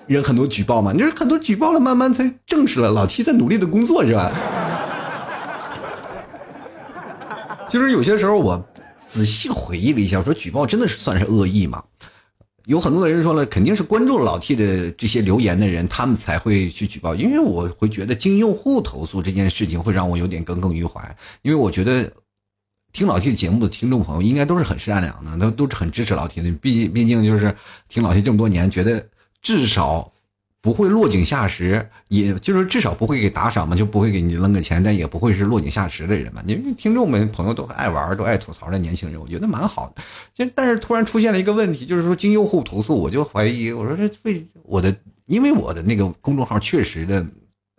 [0.08, 0.92] 人很多举报嘛。
[0.92, 4.32] 你说很多举报了，慢慢才证实了老 T 在努力的工作，是吧？
[7.68, 8.64] 其实有些时候我
[9.08, 11.82] 仔细回忆了一下，说举报真的是算是恶意吗？
[12.66, 17.16] 有很多的人说了，肯定是关注老 T 的这些留言的人，他们才会去举报。
[17.16, 21.18] 因为我会觉得经用户投诉这件事情会让我有点耿耿于怀。
[21.42, 22.12] 因为我觉得
[22.92, 26.52] 听老 T 的节目的听众朋友应该都是很善良的，都都是很支持老 T 的。
[26.54, 27.56] 毕毕竟就是
[27.90, 29.08] 听老 T 这么多年，觉得
[29.42, 30.12] 至少。
[30.66, 36.42] 不会落井下石，也就是至少不会给打赏嘛，就不会给你扔个钱，但也不会是落井下石的人嘛。
[36.48, 40.02] 因为听众们朋友都爱玩，都爱吐槽的年轻人，我觉得蛮好的。
[40.34, 44.96] 就但是突然出现了一个问题，就是说经用户投诉，我就怀疑，我说这为我的，
[45.28, 47.24] 因为我的那个公众号确实的。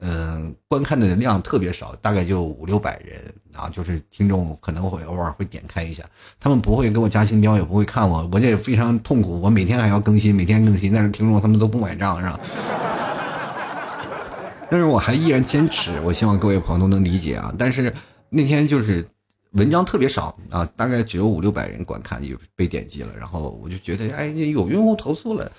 [0.01, 3.19] 嗯，观看的量特别少，大概就五六百人
[3.55, 6.05] 啊，就是听众可能会偶尔会点开一下，
[6.39, 12.39] 他们不会给我加星标，也不会看我，我这也非常痛苦，我每天还要更新，每天更新，但是听众他们都不买账，是吧？
[14.71, 17.55] 但是我还依然坚持，我希望各位朋友都能理解啊。
[17.57, 17.91] 但是
[18.29, 19.07] 那天就是
[19.53, 25.51] 文章特别少啊，大概只有五六百人观看，就被点击了，然后我就觉得，哎，有用户投诉了。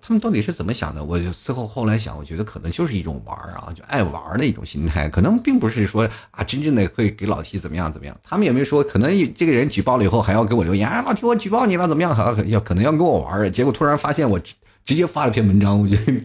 [0.00, 1.02] 他们到底是怎么想的？
[1.02, 8.16] 我就最后后来想，我觉得可能就是一种玩儿啊，就爱玩儿的一种心态，可能并不是说啊，真正的会给老 T 怎么样怎么样。
[8.22, 12.16] 他们也没说，可能这个人举报了以后还要给我留言，啊，老 T 我举报你了怎么样？
[12.16, 14.38] 要 要可能要跟我玩儿，结果突然发现我
[14.84, 16.24] 直接发了篇文章，我觉得，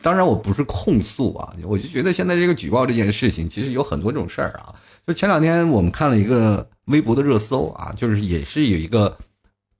[0.00, 4.72] 当然我不是控诉啊，我就觉得现在这个举报这件事情，其实有很多种事儿啊。
[5.06, 9.18] 就前两天我们看了一个微博的热搜啊，就是也是有一个。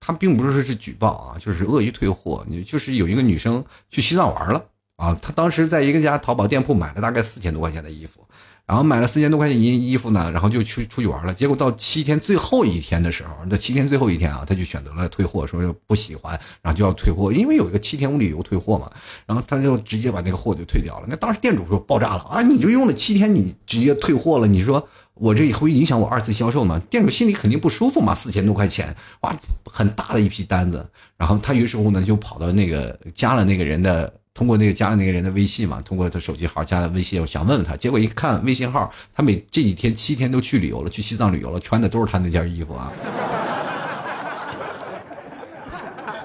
[0.07, 2.45] 他并不是说是举报啊，就是恶意退货。
[2.49, 4.65] 你就是有一个女生去西藏玩了
[4.95, 8.21] 啊，她当时在一个家淘宝店铺买了大概四千多块钱的衣服，
[8.67, 11.35] 然后买了四千多块钱衣衣服呢，然后就去出去玩了。
[11.35, 18.89] 结果到七天最后一天的时候，那七天最后一天啊，她就选择了退货，说不喜欢，然后就要退货，因为有一个七天无理由退货嘛。
[19.27, 21.07] 然后他就直接把那个货就退掉了。
[21.09, 24.89] 那当时店主说爆炸了啊，你就用了七天，你直接退货了，你说。
[25.19, 30.87] 我这会影响我二次销售嘛，店主心里肯定不舒服嘛，四千多块钱，哇，很大的一批单子。
[31.17, 37.75] 然后他于是乎呢，就跑到那个加了那个人的，通过那个加了那个人的微信嘛，通过他手机号加了微信，我想问问他。
[37.75, 42.93] 结果一看微信号，他每这几天七天都去旅游了，去西藏旅游了，穿的都是他那件衣服啊。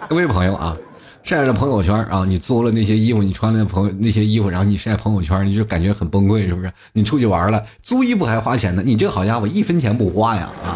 [0.09, 0.77] 各位朋友啊。
[1.23, 6.71] 晒着朋友圈啊，你租了那些衣服，你穿了朋友那些衣服，然后你晒朋友圈，你就感觉很崩溃，是不是？
[6.93, 10.75] 你出去玩了，租衣服还花钱呢，你这好家伙一分钱不花呀啊！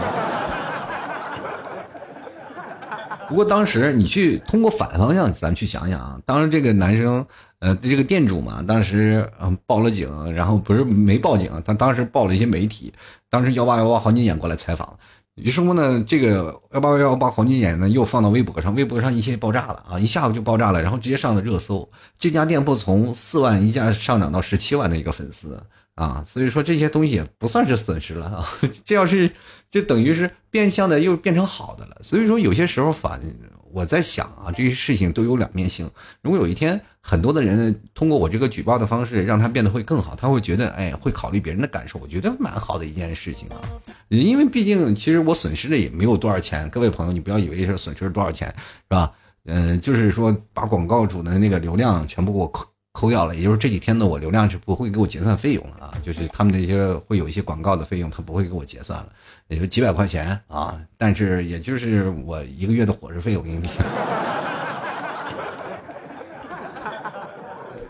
[3.28, 7.26] 不过当时你去通过反方向，咱去想想啊，当时这个男生，
[7.60, 12.94] 呃，这个店主嘛，当时嗯报了警，然后不是没报警，他当时报了一些媒体，
[13.30, 14.98] 当时幺八幺八黄金眼过来采访。
[15.36, 20.00] 于是乎呢，这个幺八幺八黄金眼呢又放到微博上，微博上一下爆炸了啊！
[20.00, 21.88] 一下午就爆炸了，然后直接上了热搜。
[22.17, 25.62] 这家店铺从四万一下上涨到十七万的一个粉丝
[25.95, 28.45] 啊，所以说这些东西也不算是损失了啊。
[28.86, 29.30] 这要是
[29.69, 31.98] 就等于是变相的又变成好的了。
[32.02, 33.21] 所以说有些时候反。
[33.76, 35.92] 我在想啊，这些事情都有两面性。
[36.22, 43.60] 如果有一天很多的人通过我这个举报的方式，让他变得会更好，他会觉得，哎，会考虑别人的感受，我觉得蛮好的一件事情啊。
[44.08, 46.70] 因为毕竟，其实我损失的也没有多少钱。
[46.70, 49.12] 各位朋友，你不要以为是损失了多少钱，是吧？
[49.44, 55.92] 嗯，就是说把广告主的那个流量全部给我扣扣掉了，也就是这几天的我流量是不会给我结算费用了啊。
[56.02, 59.10] 就是他们那些会有一些广告的费用，他不会给我结算了。
[59.50, 63.68] 也就几百块钱啊，但是也就是我一个月的伙食费，我给你。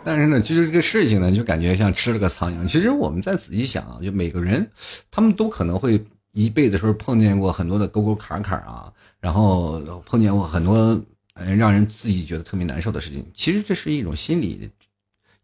[0.03, 2.67] 但是呢，其实这个事情呢，就感觉像吃了个苍蝇。
[2.67, 4.67] 其实我们再仔细想啊，就每个人，
[5.11, 10.99] 他们都可能会一辈子时候碰见过很多的沟沟坎坎啊，然后碰见过很多
[11.35, 13.23] 呃让人自己觉得特别难受的事情。
[13.35, 14.67] 其实这是一种心理。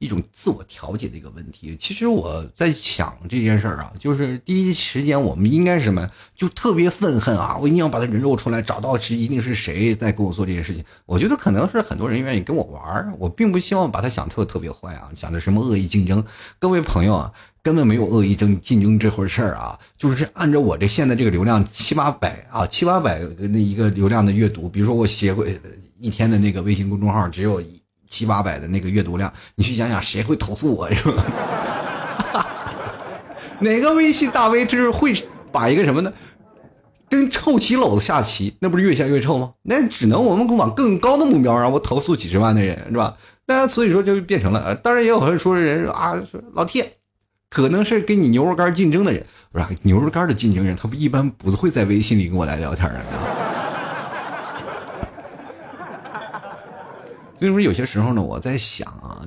[0.01, 1.77] 一种自我调节的一个问题。
[1.79, 7.55] 其实我在想这件事儿啊，就是第一时间我们应该什么，就特别愤恨啊！
[7.61, 10.83] 我一定要把他人肉出来，找到是一定是谁在跟我做这件事情。
[11.05, 16.25] 我觉得可能是很多人愿意跟我玩儿，我并不希望把他想特特别坏啊，想的什么恶意竞争。
[16.57, 25.45] 各位朋友啊，根本没有恶意争竞争这回事儿啊，就是按照我这现在这个流量七八百啊，七八百那一个流量的阅读，比如说我写过
[25.99, 27.80] 一天的那个微信公众号只有一。
[28.11, 31.23] 七八百的那个阅读量，你去想想，谁会投诉我是吧？
[33.59, 35.13] 哪个微信大 V 就是会
[35.49, 36.11] 把一个什么呢？
[37.09, 39.53] 跟臭棋篓子下棋，那不是越下越臭吗？
[39.61, 43.15] 那只能我们往更高的目标让我投诉几十万的人是吧？
[43.47, 46.93] 那所以说就变成了，当然也有人说人啊，说老铁，
[47.49, 53.40] 可能是跟你牛肉干竞争的人，不是牛肉干的竞争人，他不一般不会在微信里跟我来聊天的。
[57.41, 59.25] 所以说，有些时候呢，我在想啊，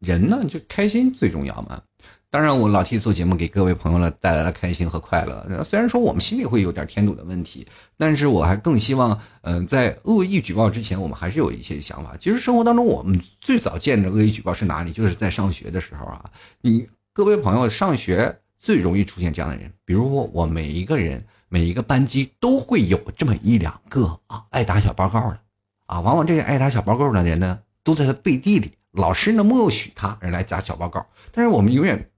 [0.00, 1.80] 人呢就开心最重要嘛。
[2.28, 5.62] 当然，我老 T 做节目给各位朋友呢带来了开心和快乐。
[5.62, 7.64] 虽然说我们心里会有点添堵的问题，
[7.96, 12.16] 但是我还更希望，嗯，在恶意举报之前，我们还是有一些想法。
[12.18, 14.90] 其实生活当中，我们最早见着恶意举报是哪里？
[14.90, 16.28] 就是在上学的时候啊。
[16.60, 25.38] 你各位朋友上学最容易出现这样的人，比如说我每一个人每一个班级都会有这么一两个啊爱打小报告的。
[25.86, 28.72] 啊，往往这些爱打小报告的人呢，都在他背地里。
[28.92, 32.10] 老师呢，默许他人来打小报告，但是我们永远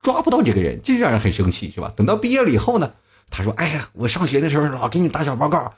[0.00, 1.92] 抓不到这个人，这让人很生气，是吧？
[1.94, 2.94] 等到毕业了以后呢，
[3.30, 5.74] 他说：“哎呀，我上学的时候老给你打小报告。”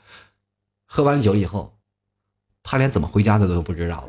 [0.87, 1.77] 喝完酒以后，
[2.63, 4.07] 他连怎么回家的都不知道。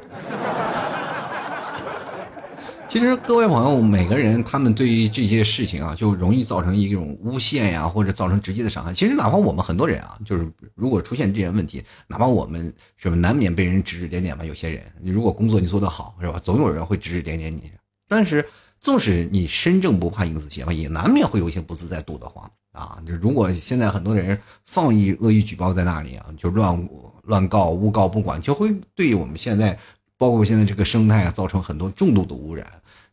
[2.97, 8.91] 其实各位朋友，每个人他们对于这些事情啊，就容易造成一种诬陷呀，或者造成直接的伤害。
[8.95, 14.47] 其实哪怕我们很多人啊，就是如果出现这些问题，哪怕我们是吧，难免被人指指点点吧。
[14.47, 17.71] 有些人，你如果工作你做得好，是吧，总有人会指指点点你。
[18.09, 18.43] 但是，
[18.81, 22.97] 纵使你身正不怕影子斜嘛，也难免会有一些不自在度的慌啊。
[23.07, 26.89] 就如果现在很多人放一恶意举报在那里啊，就乱
[27.25, 29.79] 乱告、诬告不管，就会对我们现在。
[30.19, 32.67] 包括现在这个生态啊，造成很多重度的污染。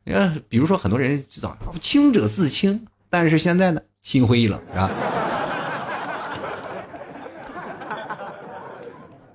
[0.05, 4.89] 你看，比如说很多人知道清者自清，但是现在呢，心灰意冷，是吧？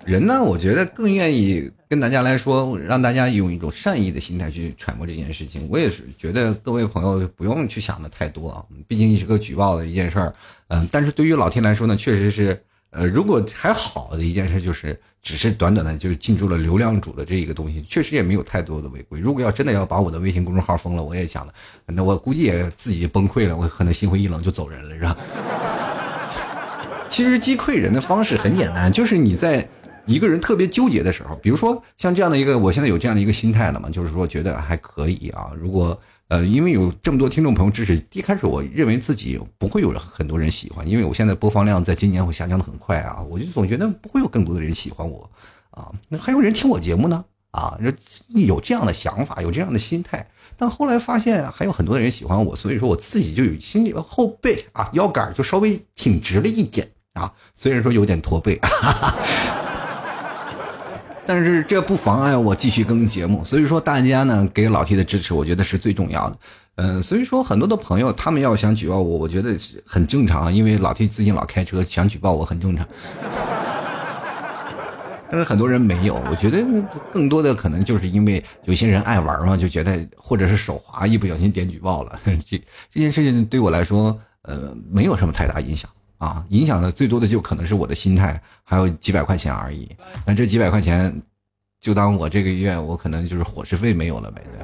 [0.04, 5.66] 人呢，我觉得更愿意跟大家来说，让大家用一种善意的心态去揣摩这件事情。
[5.70, 10.34] 我也是觉得各位朋友不用去想的太多啊，毕竟是个举报的一件事儿。
[10.68, 12.62] 嗯，但是对于老天来说呢，确实是。
[12.90, 19.20] 呃，如果还好的一件事就是，只是短短的就是进入了流量主的这一个东西，确实也没有太多的违规。
[19.20, 21.52] 如果要真的要把我的微信公众号封了，我也想的，
[21.86, 25.16] 那我估计也自己崩溃了，我可能心灰意冷就走人了，是吧？
[27.10, 29.68] 其实击溃人的方式很简单，就是你在
[30.06, 36.00] 一个人特别纠结的时候，比如说像这样的一个，我现在有这样的一个心态了嘛，就是说觉得还可以啊，如果。
[36.28, 45.30] 呃，因为有这么多听众朋友支持，一开始我认为自己不会有很多人喜欢，因为我现在播放量在今年会下降的很快啊，我就总觉得不会有更多的人喜欢我，
[45.70, 47.78] 啊，那还有人听我节目呢，啊，
[48.28, 58.56] 有这样的想法，有这样的心态，但后来发现还有很多的人喜欢我，所以说我自己就有心里后背啊腰杆就稍微挺直了一点啊，虽然说有点驼背。
[58.56, 59.16] 哈 哈
[61.28, 66.38] 但是这不妨碍我继续更节目，所以说大家呢给老 T 的支持，我觉得是最重要的。
[66.76, 72.88] 嗯，所以说很多的朋友他们要想举报我，我觉得很正常，因为老 T 最近老开车，想举报我很正常。
[75.30, 76.64] 但是很多人没有，我觉得
[77.12, 82.58] 更多的可能就是因为有些人爱玩嘛，就觉得或者是手滑一不小心点举报了， 这
[82.90, 85.90] 这件事情对我来说，呃，没有什么太大影响。
[86.18, 89.88] 啊，影响的最多的就可能是我的心态，还有几百块钱而已。
[90.26, 91.22] 那这几百块钱，
[91.80, 94.42] 就当我这个月我可能就是伙食费没有了呗。
[94.52, 94.60] 对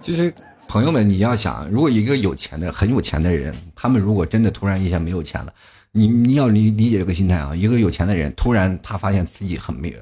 [0.00, 0.32] 其实，
[0.66, 5.52] 朋友们，你要想，如果一个有钱的、很有钱的人，他们如果真的突然一下没有钱了，
[5.92, 7.54] 你你要理理解这个心态啊。
[7.54, 9.98] 一个有钱的人突然他发现自己很没有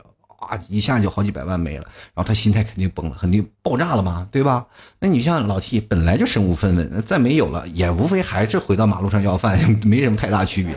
[0.46, 4.64] 啊，一下就好几百万没了，然后他心态肯定崩了，肯定爆炸了嘛，对吧？
[4.98, 10.74] 那你像老 T 本来就身无分文，再没有了，也无非还是回到马路上要饭， 没什么太大区别。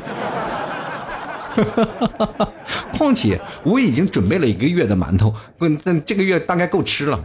[2.98, 5.34] 况且我已经准备了一个月的馒头，
[5.84, 7.20] 那这个月大概够吃了。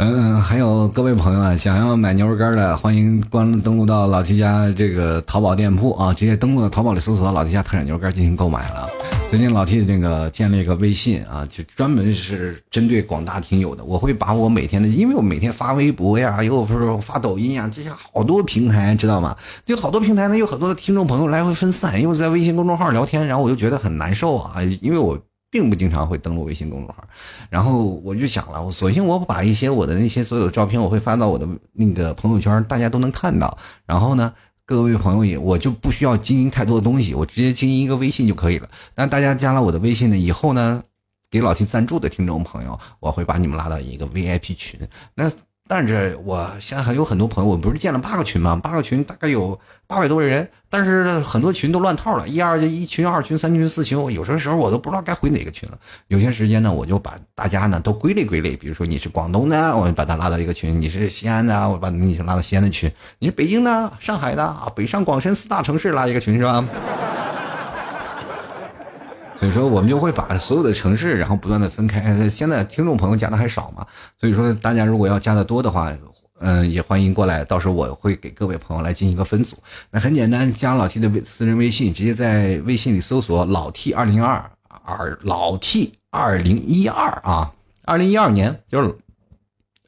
[0.00, 8.88] 嗯，还有各位朋友啊，想要买牛肉干的，欢迎关登录到老 T 家这个淘宝店铺啊，直接登录到淘宝里搜索“老 T 家特产牛肉干”进行购买了。
[9.28, 13.82] 最近老 T 那个建了一个微信啊，就专门是针对广大听友的。
[13.82, 19.36] 我会把我每天的，因为我每天发微博呀，有时候发抖音呀，这些好多平台知道吗？
[19.66, 25.18] 就好多平台呢，有很多的听众朋友来回分散，因为在微信公众号聊天，然后我就觉得很难受啊，因为我
[25.50, 27.04] 并不经常会登录微信公众号，
[27.48, 33.56] 然后我就想了，我索性我把一些我的那些所有的照片，我会发到我的那个朋友圈，大家都能看到。
[33.86, 34.32] 然后呢？
[34.66, 38.68] 各位朋友也，我就不需要经营太多的东西，我直接经营一个微信就可以了。
[38.94, 40.82] 那大家加了我的微信呢，以后呢，
[41.30, 44.80] 给老 T 赞助的听众朋友，我会把你们拉到一个 VIP 群。
[45.14, 45.30] 那。
[45.68, 48.58] 但是我现在还有很多朋友，我不是建了八个群吗？
[48.60, 55.78] 八个群大概有八百多人，但是很多群都乱套了，一二一群、二群、三群、四群，我有时候时候我都不知道该回哪个群了。
[56.06, 66.64] 有些时间呢，我就把大家呢都归类归类，比如说你是广东的，我就把他拉到一个群；你是西安的，我把你拉到西安的群；你是北京的、上海的啊，北上广深四大城市拉一个群是吧？
[69.38, 72.28] 所以说，我们就会把所有的城市，然后不断的分开。
[72.28, 73.86] 现在听众朋友加的还少嘛，
[74.18, 75.96] 所以说大家如果要加的多的话，
[76.40, 77.44] 嗯，也欢迎过来。
[77.44, 79.56] 到时候我会给各位朋友来进行一个分组。
[79.92, 84.44] 那很简单，加老 T 的微私人微信，直接在微信里搜索“老 T 二零二
[84.84, 87.52] 二老 T 二零一二啊，
[87.84, 88.92] 二零一二年就是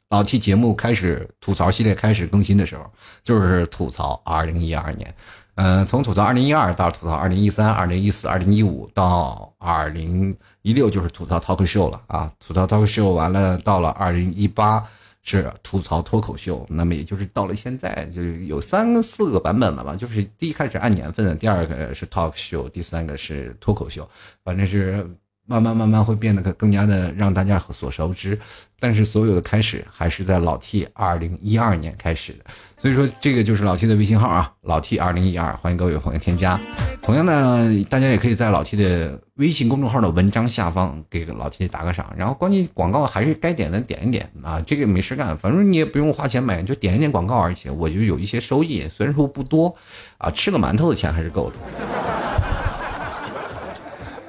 [0.09, 2.89] 老 T 节目开始吐槽系列开始更新的时候，
[3.21, 5.13] 就是吐槽二零一二年。
[5.55, 12.31] 嗯，从吐槽二零一二到吐槽二零一三、二零一四、二零一五到二零一六，就是吐槽 talk show 了啊！
[12.39, 14.83] 吐槽 talk show 完了，到了二零一八
[15.21, 19.95] 是吐槽脱口秀，那么也就是到了现在，就是有三个、四个版本了吧？
[19.95, 24.09] 就是第一开始按年份的，第二个是 talk show，第三个是脱口秀，
[24.43, 25.05] 反正是。
[25.47, 28.39] 慢慢慢慢会变得更更加的让大家所熟知，
[28.79, 32.45] 但是所有的开始还是在老 T 二零一二年开始的，
[32.81, 36.59] 所以说这个就是老 T 的微信号啊，老 T 二零一二，欢迎各位朋友添加。
[36.99, 49.75] 同样呢，大家也可以在老 T 的微信公众号的文章下方给老 T 打个赏，然后关键广告还是该点的点一点啊，这个没事干，反正你也不用花钱买，就点一点广告，而且我就有一些收益，虽然说不多
[50.17, 51.57] 啊，吃个馒头的钱还是够的。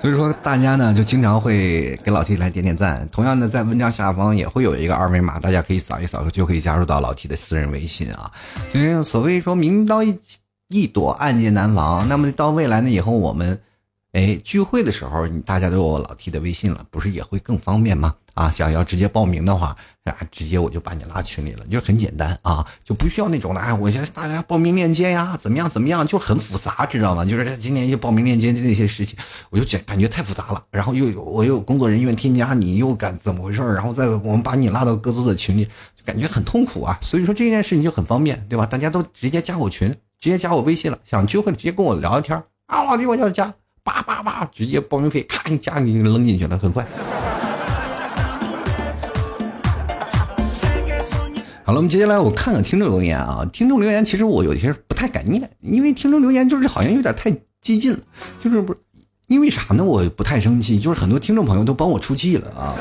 [0.02, 3.08] 所以说，大家呢就经常会给老 T 来点点赞。
[3.12, 8.28] 同样的，在文章下方也会有一个二维码，大家可以扫一扫，就可以加入到老 T 的私人微信啊。
[8.72, 10.18] 所以所谓说明刀一
[10.66, 12.08] 一躲，暗箭难防。
[12.08, 13.56] 那么到未来呢，以后我们
[14.12, 18.14] 哎聚会的时候，你大家都有老 T 的微信了，不是也会更方便吗？
[18.34, 23.60] 啊，想要直接报名的话，啊，直接我就把你拉群里了，就很简单啊，就不需要那种的。
[23.62, 27.24] 哎，我先大家报名链接呀，怎么样怎么样，就很复杂，知道吗？
[27.24, 30.62] 就是今年就报名链接的那些事情，我就觉感觉太复杂了。
[30.70, 35.64] 然后又有我又有工作人员添加你，又敢怎么回事然后再我们把你拉到各自的群里，
[35.96, 36.98] 就感觉很痛苦啊。
[37.00, 38.66] 所以说这件事情就很方便，对吧？
[38.66, 39.88] 大家都直接加我群，
[40.20, 43.52] 直接加我微信了，想聚会直接跟我聊聊天啊，老弟我要加，
[43.84, 46.86] 叭叭叭，直接报名费咔一加你扔进去了，很快。
[51.64, 53.44] 好了，我们接下来我看看听众留言啊。
[53.52, 57.30] 听众留言其实我有些不太敢念，因为听众留言就是好像有点太
[57.60, 57.98] 激进了，
[58.40, 58.74] 就是不，
[59.26, 59.84] 因为啥呢？
[59.84, 62.74] 我不太生气，就是很多听众朋友都帮我出气了啊。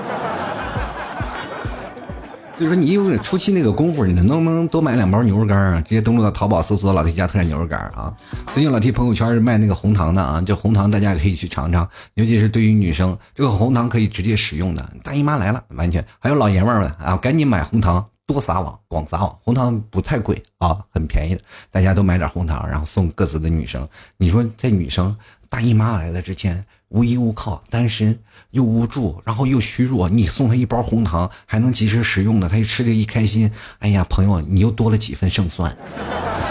[2.62, 5.82] 所以说你有初期那个功夫，你能不能多买两包牛肉干啊？
[5.82, 8.16] 直接登录到淘宝搜索“老 T 家特产牛肉干”啊。
[8.54, 14.88] 最近老 T 朋友圈是卖那个红糖的啊，这红糖大家可以去尝尝，尤其是对于女生，这个红糖可以直接使用的。
[15.02, 18.06] 大姨妈来了，完全还有老爷们们啊，赶紧买红糖。
[18.28, 21.42] 多撒网，广撒网，红糖不太贵啊，很便宜的，
[21.72, 23.86] 大家都买点红糖，然后送各自的女生。
[24.18, 25.18] 你说这女生
[25.50, 28.18] 大姨妈来了之前无依无靠，单身
[28.52, 35.76] 又无助，然后又虚弱，你送他一包红糖，还能及时食用的，他一吃的一开心，哎呀，朋友，你又多了几分胜算。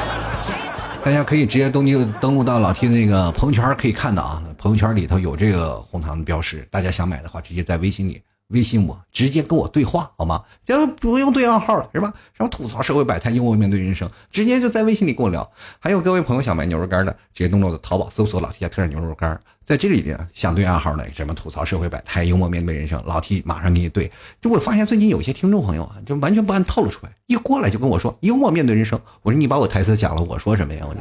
[1.05, 8.20] 大家可以直接登录登录到老 T 的那个朋友圈，可以看到啊，朋友圈里头有这个红糖的标识，大家想买的话，直接在微信里。
[8.51, 10.42] 微信我直接跟我对话好吗？
[10.64, 12.12] 就不用对暗号了是吧？
[12.36, 15.51] 什么吐槽社会百态，幽默面对人生，直接就在微信里跟我聊。
[15.78, 19.40] 还有各位朋友想买牛肉干的，直接登录的淘宝搜索“老 T 家特产牛肉干”。
[19.64, 24.11] 在这里边想对暗号的，什么吐槽社会百态，幽默面对人生，老 T 马上给你对。
[24.40, 29.01] 就我发现最近有些听众朋友啊，就完全不按套路出牌，一过来就跟我说幽默面对人生。
[29.22, 30.84] 我说你把我台词讲了，我说什么呀？
[30.88, 31.01] 我这，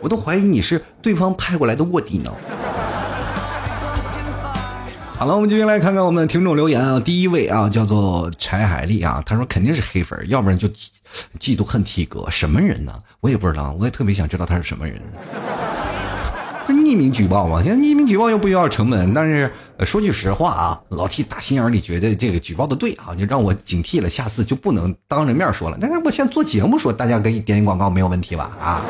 [0.00, 2.32] 我都怀疑你是对方派过来的卧底呢。
[5.18, 7.00] 好了，我们继续来看看我们的听众留言啊。
[7.00, 12.92] 第一位啊，叫做柴海丽啊，他说肯定是黑粉，要不然就嫉妒恨 T 哥，什么人呢？
[13.20, 15.00] 我也不知道，我也特别想知道他是什么人。
[16.68, 19.50] 匿名举报嘛，现在匿名举报又不需要成本，但是
[19.86, 25.78] 说句实话啊，老 T 打心眼里觉得这个举报的对啊，就让我警惕了，下次就不能当着面说了。
[25.80, 28.50] 但是我现在做节目说，大家可以点点广告没有问题吧？
[28.60, 28.82] 啊。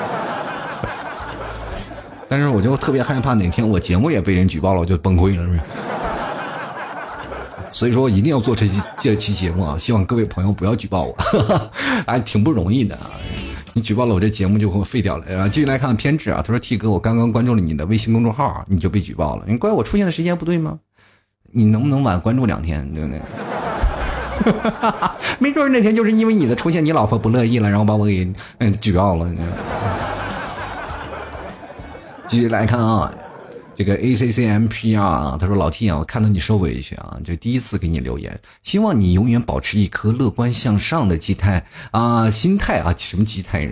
[2.29, 5.63] 但是我就特别害怕哪天我节目也被人举报了，我就崩溃了。
[7.77, 9.77] 所以说，一定要做这期这期节目啊！
[9.79, 11.71] 希望各位朋友不要举报我，哈哈
[12.07, 13.11] 哎，挺不容易的啊！
[13.75, 15.27] 你举报了我这节目就会废掉了。
[15.29, 20.79] 然后继续来看偏执啊，他说：“T 哥，我刚刚关注了你的微信公众号，你就被举报了，你怪我出现的时间不对吗？
[21.53, 23.21] 你能不能晚关注两天，对不对？
[25.39, 29.31] 没准那天就是因为你的出现，你老婆不乐意了，然后把我给嗯举报了。”
[32.27, 33.13] 继续来看啊。
[33.77, 43.69] 这个 A C C M P 啊，他说老 T 啊，我看到你受委屈啊，这第一次给你留言，希望你永远保持一颗乐观向上的心态啊，心态啊，什么心态？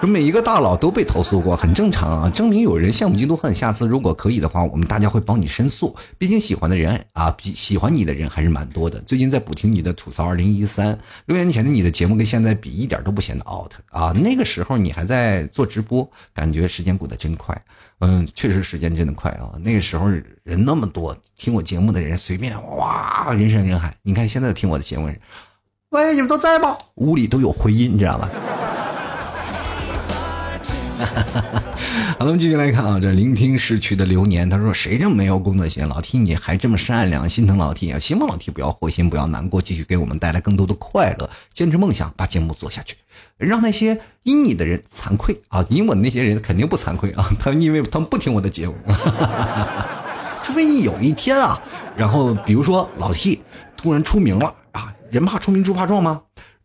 [0.00, 3.54] 说每一个大佬都被投诉过，很正常啊，证明有人羡慕嫉妒恨。
[3.54, 5.94] 下次如果可以的话，我们大家会帮你申诉。
[6.16, 8.98] 毕竟喜欢的人啊，比喜欢你的人还是蛮多的。
[9.00, 14.10] 最近在补听你的吐槽二零一三，六年前的你的节目跟现在比一点都不显得 out 啊。
[14.12, 17.54] 那个时候你还在做直播，感觉时间过得真快。
[17.98, 19.52] 嗯，确实时间真的快啊。
[19.62, 20.08] 那个时候
[20.42, 23.94] 人那么多，听我节目的人随便哇，人山人海。
[24.00, 25.12] 你看现在听我的节目，
[25.90, 26.78] 喂，你们都在吗？
[26.94, 28.30] 屋里都有回音，你知道吧？
[32.18, 34.48] 好了，我们继续来看啊，这聆听逝去的流年。
[34.48, 35.86] 他说：“谁这么没有公德心？
[35.88, 37.98] 老 T 你还这么善良，心疼老 T 啊！
[37.98, 42.96] 希望老 T 不要灰心，不要难过，继续给我们带来更多的快乐，坚持梦想，把节目做下去，
[43.38, 45.64] 让那些阴你的人惭愧啊！
[45.70, 47.26] 阴我的那些人肯定不惭愧啊！
[47.38, 48.74] 他们因为他们不听我的节目，
[50.44, 51.58] 除非你有一天啊，
[51.96, 53.40] 然后比如说老 T
[53.76, 56.20] 突然出名了啊，人怕出名猪怕壮吗？”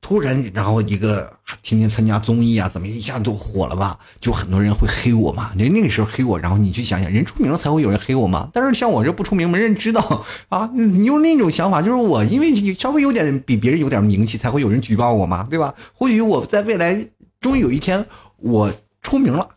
[0.07, 1.33] 突然，然后一个
[1.63, 3.97] 天天参加综艺啊，怎么一下都火了吧？
[4.21, 5.51] 就很多人会黑我嘛。
[5.57, 8.47] 人那个时候黑我，然后你去想想，人出名了才会有人黑我嘛？
[8.53, 10.69] 但是像我这不出名，没人知道啊。
[10.75, 15.73] 你用那种想法，就是我因为稍微有点比别人有点名气，才会有人举报我嘛，对吧？
[15.91, 17.03] 或许我在未来
[17.41, 18.05] 终于有一天
[18.37, 19.49] 我出名了，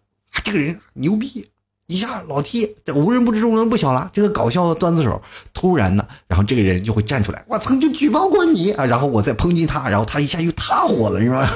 [0.42, 1.46] 这个人牛逼。
[1.88, 5.22] 一下老 T 无人不知无人不晓了，这个搞笑的段子手
[5.54, 11.50] 突然呢，然后这个人就会站出来，我曾经举报过你啊，然后我再抨击他，然后他一下又他火了，是吧？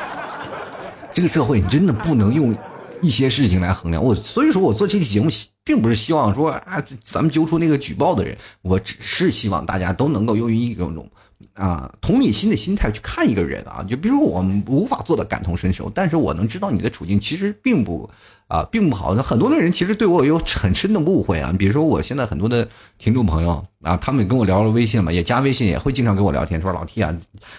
[1.12, 2.56] 这个社会你真的不能用
[3.02, 5.28] 一些事情来衡量我，所以说我做这期节目
[5.64, 11.06] 并不是希望说啊，咱们揪出那个举报的人，我只是希望大家都能够用一种
[11.52, 18.08] 啊同理心的心态去看一个人啊，就比如我们无法做到感同身受，但是我能知道你的处境其实并不。
[18.50, 19.14] 啊，并不好。
[19.14, 21.54] 很多的人其实对我有很深的误会啊。
[21.56, 27.16] 比如说，我现在很多的听众朋友啊，他们跟我聊了微信嘛，也加微信，也会经常跟我聊天，说老 T 啊，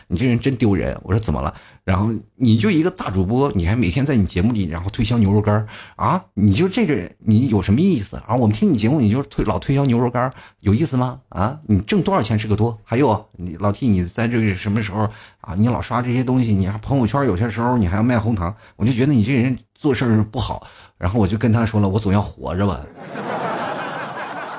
[0.07, 0.99] 你这人真丢人。
[1.03, 1.53] 我说怎么了？
[1.85, 5.65] 然后你就一个大主播，你还每天在你节目里，然后推销牛肉干
[5.95, 6.21] 啊？
[6.33, 8.35] 你就这个，你有什么意思啊？
[8.35, 10.29] 我们听你节目，你就推老推销牛肉干
[10.59, 11.19] 有意思吗？
[11.29, 12.77] 啊，你挣多少钱是个多？
[12.83, 15.55] 还有你老 T，你在这个什么时候啊？
[15.55, 20.67] 你老刷这些东西，你还朋友圈有些时候你还要卖红糖，我就觉得你这人做事儿不好。
[20.97, 22.79] 然后我就跟他说了，我总要活着吧。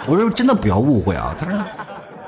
[0.08, 1.32] 我说真的不要误会啊。
[1.38, 1.64] 他说，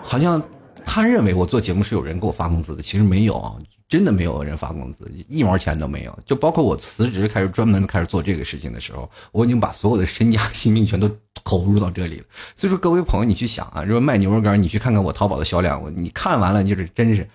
[0.04, 0.40] 好像
[0.84, 6.16] 他认为我做节目是有人给我发工资的，其实没有，真的没有人发工资，一毛钱都没有。
[6.24, 11.10] 就包括我辞职开始专门开始做这个事情的时候，我已经把所有的身家 性命全都
[11.42, 12.24] 投入到这里了。
[12.54, 17.28] 所以说各位朋友，你去想啊，如果卖牛肉干，你去看看我淘宝的销量，你看完了就是真是，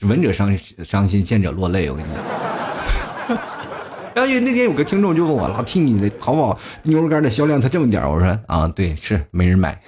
[0.00, 1.90] 闻者伤伤心，见者落泪。
[1.90, 2.61] 我跟你讲。
[4.14, 9.80] 然后那天有个听众就问我老听你的淘宝牛肉干的销量才这么点我说啊，对，是没人买，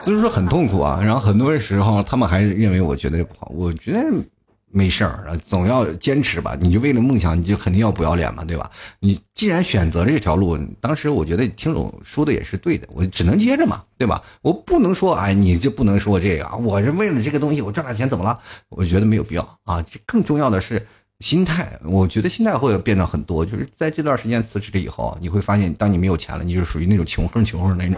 [0.00, 1.00] 所 以说很痛苦啊。
[1.02, 4.04] 然后很多时候他们还认为我觉得不好，我觉得
[4.70, 6.56] 没事儿，总要坚持吧。
[6.60, 8.70] 你就为了梦想，你就肯定要不要脸嘛，对吧？
[9.00, 14.22] 你既然选择这条路，当时我觉得听总说的也是对的，我只能接着嘛，对吧？
[14.42, 16.56] 我不能说哎，你就不能说这个？
[16.56, 18.38] 我是为了这个东西，我赚点钱怎么了？
[18.68, 19.84] 我觉得没有必要啊。
[20.04, 20.86] 更重要的是。
[21.20, 23.42] 心态，我觉得心态会变得很多。
[23.42, 27.96] 就是在这段时间辞职了以后，你会发现，当你没有钱了，你就属于那种穷横穷横那种。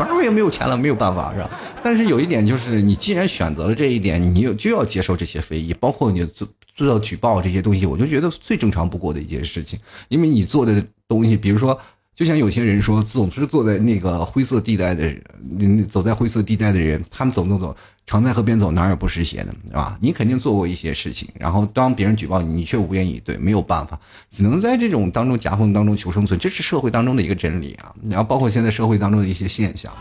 [0.00, 1.50] 反正我也没有钱了，没有办法，是吧？
[1.82, 9.78] 但是有一点就是，你既然选择了这一点，你就要接受这些非议，包括你做做到举报这些东西，我就觉得最正常不过的一件事情。
[10.08, 11.78] 因为你做的东西，比如说，
[12.16, 17.76] 就像有些人说，总是坐在那个灰色地带的人，走在灰色地带的人，他们走走走。
[18.06, 19.96] 常在河边走，哪有不湿鞋的，是吧？
[20.00, 23.98] 你肯定做过一些事情，然后当别人举报你，你却无言以对，没有办法，
[24.34, 27.94] 只能在这种当中夹缝当中求生存，这是社会当中的一个真理啊。
[28.08, 29.92] 然后包括现在社会当中的一些现象，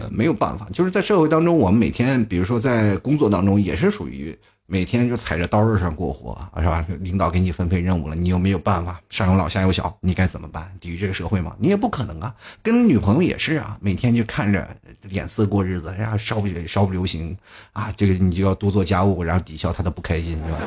[0.00, 4.38] 呃，没有办法，就是在社会当中，我们每天，比如说在工作当中，也是属于。
[4.68, 6.84] 每天就踩着刀刃上过活，是吧？
[6.98, 10.68] 领导给你分配任务了，你又没有办法，上有老下有小，你该怎么办？
[10.80, 11.54] 抵御这个社会吗？
[11.60, 12.34] 你也不可能啊。
[12.64, 14.68] 跟女朋友也是啊，每天就看着
[15.02, 17.38] 脸色过日子，哎呀，稍不稍不流行
[17.72, 20.58] 啊，这个你就要多做家务，然后抵消他的不开心，是吧？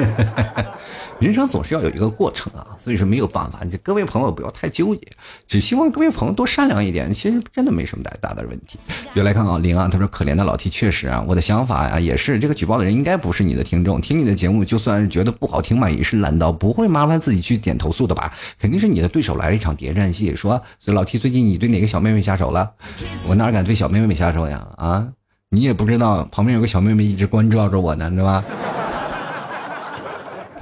[1.20, 3.60] 人生总是要有一个过程啊，所以说没有办法。
[3.82, 5.02] 各位朋友不要太纠结，
[5.46, 7.12] 只希望各位朋友多善良一点。
[7.12, 8.78] 其实真的没什么太大的问题。
[9.14, 18.32] 就来看啊，林啊，他说可怜的老 T，确实啊，我的想法呀也是，这个举报的人应该不是你的听众，听你的节目就算是觉得不好听嘛，也是懒到不会麻烦自己去点投诉的吧？
[18.58, 22.70] 肯定是你的对手来了一场谍战戏，说所以老 T 最近你对哪个小妹妹下手了？
[23.28, 24.66] 我哪敢对小妹妹下手呀？
[24.78, 25.06] 啊，
[25.50, 28.42] 你也不知道旁边有个小妹妹一直关照着我呢，对吧？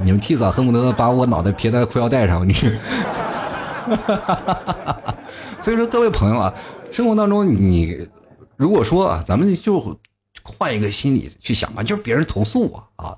[0.02, 2.54] 你们 T 嫂恨不得把我脑袋撇在裤腰带上，你。
[5.60, 6.54] 所以说，各位朋友啊，
[6.90, 8.06] 生活当中你
[8.56, 9.98] 如果说啊，咱们就
[10.42, 13.16] 换一个心理去想吧，就是别人投诉我啊，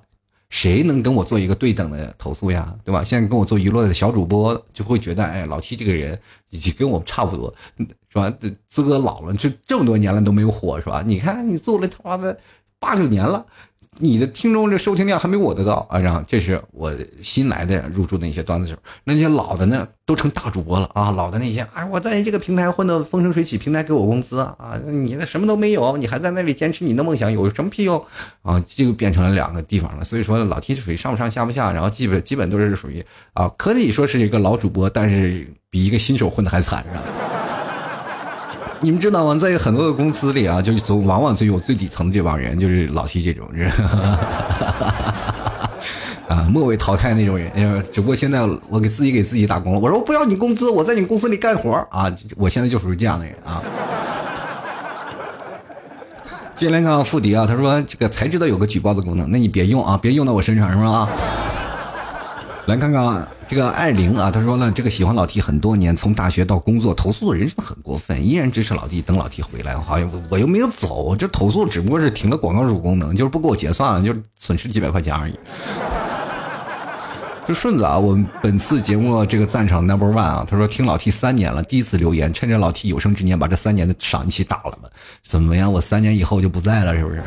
[0.48, 2.72] 谁能跟我做一个对等的投诉呀？
[2.84, 3.02] 对吧？
[3.04, 6.18] 现在跟我做娱乐的小主播就会觉得，哎，老 T 这个人
[6.50, 7.52] 已经跟我差不多，
[8.08, 8.32] 是吧？
[8.68, 11.02] 资格老了，这这么多年了都没有火，是吧？
[11.04, 12.38] 你看你做了他妈的
[12.78, 13.44] 八九年了。
[13.98, 15.98] 你的听众这收听量还没我的高啊！
[15.98, 21.10] 然后这是我新来的入驻的一些段子手，那些老的呢都成大主播了啊！
[21.10, 24.80] 老的那些啊，我在这个平台混得风生水起，平台给我工资啊！
[24.86, 28.02] 你那什么都没有，你还在那里坚持你的梦想，有什么屁用
[28.42, 28.62] 啊？
[28.66, 30.04] 就变成了两个地方了。
[30.04, 37.02] 所以说老 T 是属于上不上下不下，然后基本基本都是属于啊，可以说是一个老主播，但是比一个新手混的还惨是吧？
[38.82, 39.34] 你们知道吗？
[39.38, 43.70] 在很多的公司里啊，就是总往往最有最底层的这帮人，就是老七这种人，
[46.26, 47.52] 啊，末位淘汰那种人。
[47.92, 52.10] 只不过现在我给自己给自己打工了，我说我不要你工资，我在你们公司里干活啊！
[52.36, 53.60] 我现在就属于这样的人啊。
[56.56, 61.06] 接来看付迪啊，他说这个才知道有个举报的功能，那你别用啊，别用到我身上是吧？
[62.66, 63.28] 来看看。
[63.50, 69.76] 这个艾玲啊，他说呢，这个喜欢老 T 很多年，从大学到工作，投诉的人真的很过分，依然支持老 T，等老 T 回来。
[69.76, 75.36] 好像我又没有走，这投诉只不过是停了广告主功能，就是不给我结算了，就是损失几百块钱而已。
[77.44, 84.88] 就顺子啊，我们本次节目这个赞赏 number one 啊，他说听老 T 三年了，第一次留言，趁着老 T 有生之年把这三年的赏一起打了吧？
[85.24, 85.72] 怎么样？
[85.72, 87.20] 我三年以后就不在了，是不是？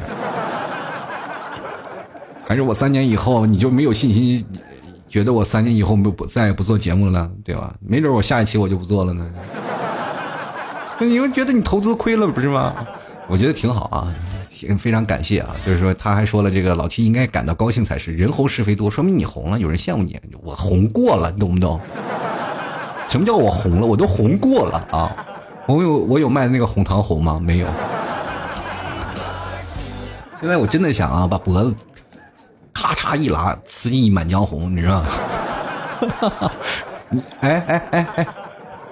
[2.47, 4.45] 还是我三年以后你就没有信心？
[5.13, 7.71] 觉得我三年以后不不再也不做节目了，对吧？
[7.79, 9.23] 没准我下一期我就不做了呢。
[10.99, 12.73] 你们觉得你投资亏了不是吗？
[13.27, 14.11] 我觉得挺好啊，
[14.49, 15.55] 行非常感谢啊。
[15.63, 18.11] 就是说他还说了，这个老 T 应该感到高兴才是。
[18.17, 20.19] 人红是非多，说明你红了，有人羡慕你。
[20.41, 21.79] 我红过了，你懂不懂？
[23.07, 23.85] 什么叫我红了？
[23.85, 25.15] 我都红过了啊！
[25.67, 27.39] 我有我有卖那个红糖红吗？
[27.39, 27.67] 没有。
[30.41, 31.75] 现在我真的想啊，把脖子。
[32.73, 36.51] 咔嚓一拉，呲一满江红，你知道吗？
[37.41, 38.27] 哎哎哎哎，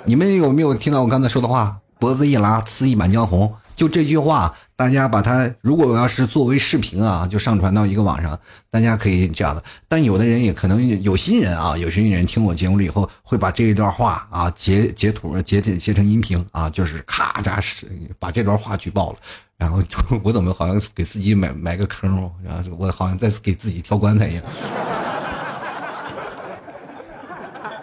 [0.06, 1.78] 你们有没有听到我刚才说的话？
[2.00, 8.38] 脖子一拉，呲一满江红，就这句话，大家把它，如果要是作为视频啊，就上传到一个网上，
[8.72, 9.64] 大家可以这样的。
[9.88, 17.86] 但有的人也可能有新人啊，有心人听我节目了以后，会把这一段话啊截截图截截成音频啊，就是咔嚓是
[18.18, 19.20] 把这段话举报了。
[19.56, 19.84] 然后
[20.24, 24.44] 我怎么好像给自己买埋个坑然后我好像在给自己挑棺材一样，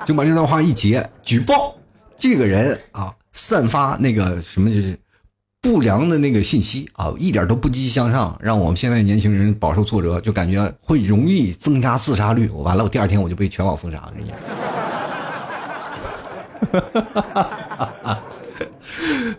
[0.05, 1.73] 就把这段话一截举报
[2.19, 4.99] 这个人啊，散发那个什么就是
[5.61, 12.49] 不良的那个信息啊，一点都不积极向上，让我们现在年轻人饱受挫折，就感觉会容易增加自杀率。
[12.51, 14.13] 我完了，我第二天我就被全网封杀了。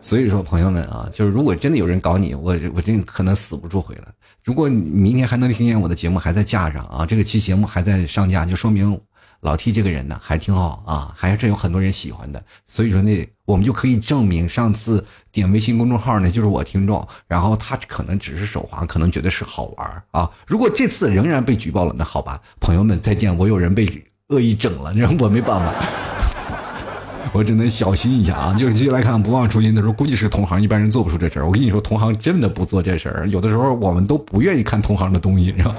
[0.01, 4.03] 所以说，朋友们啊，就是如果真的有人搞你，我我真可能死不住回来。
[4.43, 8.99] 如果你明天还能听见我的节目还在架上啊，这个期节目还在上架，就说明
[9.41, 12.43] 老 T 这个人呢还挺好啊，还是有很多人喜欢的。
[12.65, 20.29] 所以说呢，我们就可以证明上次点微信公众号呢就是我听众，然后他可能只是手滑，可能觉得是好玩啊。
[20.45, 25.73] 如果这次仍然被举报了，那好吧，朋友们再见，我有人被恶意整了，让我没办法。
[27.31, 28.55] 我只能小心一下啊！
[28.57, 31.45] 就继续来看，不忘初心的时候，估计是同行，一般人做不出这事儿。
[31.45, 33.29] 我跟你说，同行真的不做这事儿。
[33.29, 35.75] 有的时候我们都不愿意看同行的东西，是吧？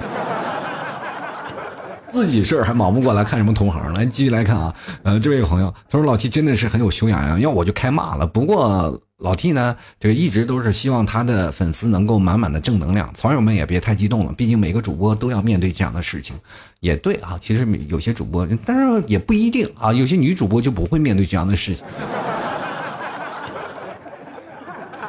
[2.11, 3.93] 自己事儿还忙不过来，看什么同行？
[3.93, 4.75] 来，继续来看啊！
[5.03, 8.27] 呃，这位朋友，他说老 T 真的是很有修养呀，要我就开骂了。
[8.27, 9.01] 不过。
[9.21, 16.35] 老 T 呢，这个一直都是希望他的粉丝能够满满的正能量，草友们也别太激动了，毕竟每个主播都要面对这样的事情，
[16.79, 17.37] 也对啊。
[17.39, 21.85] 其实有些主播，但是也不一定啊，有些女主播就不会面对这样的事情，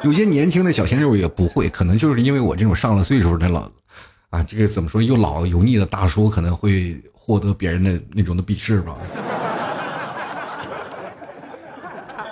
[0.03, 3.67] 有些年轻的小鲜肉也不会，可能就是因为我这种上了岁数的老，
[4.33, 8.95] 啊，这个怎么说又老油腻的大叔，可能会获得别人的那种的鄙视吧。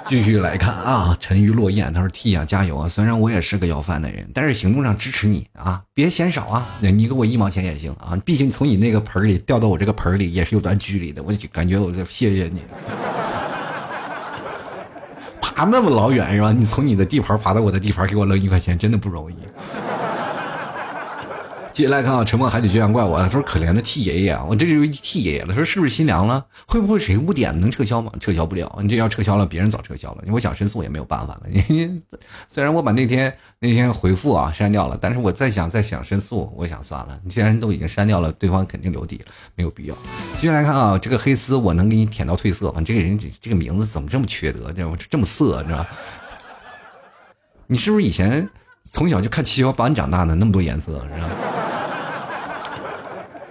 [0.10, 2.90] 继续来看啊，沉鱼落雁，他说 T 啊，加油啊！
[2.90, 12.64] 虽然我也是个要饭的人，但是行动上支持你啊，别嫌少啊，你给我一毛钱也行啊，毕竟从你那个盆里掉到我这个盆里也是有段距离的，我就感觉我就谢谢你。
[15.40, 16.52] 爬那么老远是吧？
[16.52, 19.36] 你从你的地盘爬到我的地盘，给我扔一块钱，真的不容易。
[21.74, 26.46] 接下来看啊，沉默海底居然怪我，他说可怜的 T 爷爷啊，我这就 T 爷爷了，说是不是心凉了？
[26.68, 28.12] 会不会谁污点能撤销吗？
[28.20, 31.44] 撤销不了，你这要撤销了，别人早撤销了，我想申诉也没有办法了。
[31.50, 32.02] 你
[32.50, 39.96] 虽然我把那天那天回复啊删掉了，但是我再想再想申诉，我想算了，你既然都已经删掉了，对方肯定留底了，没有必要。
[40.40, 42.82] 接下来看啊，这个黑丝我能给你舔到褪色吗？
[42.86, 44.74] 这个人这个名字怎么这么缺德？
[44.74, 45.86] 这这么色，知道
[47.68, 48.50] 你是不是以前
[48.92, 50.36] 从小就看七幺八长大的？
[50.36, 51.30] 那么多颜色，是吧？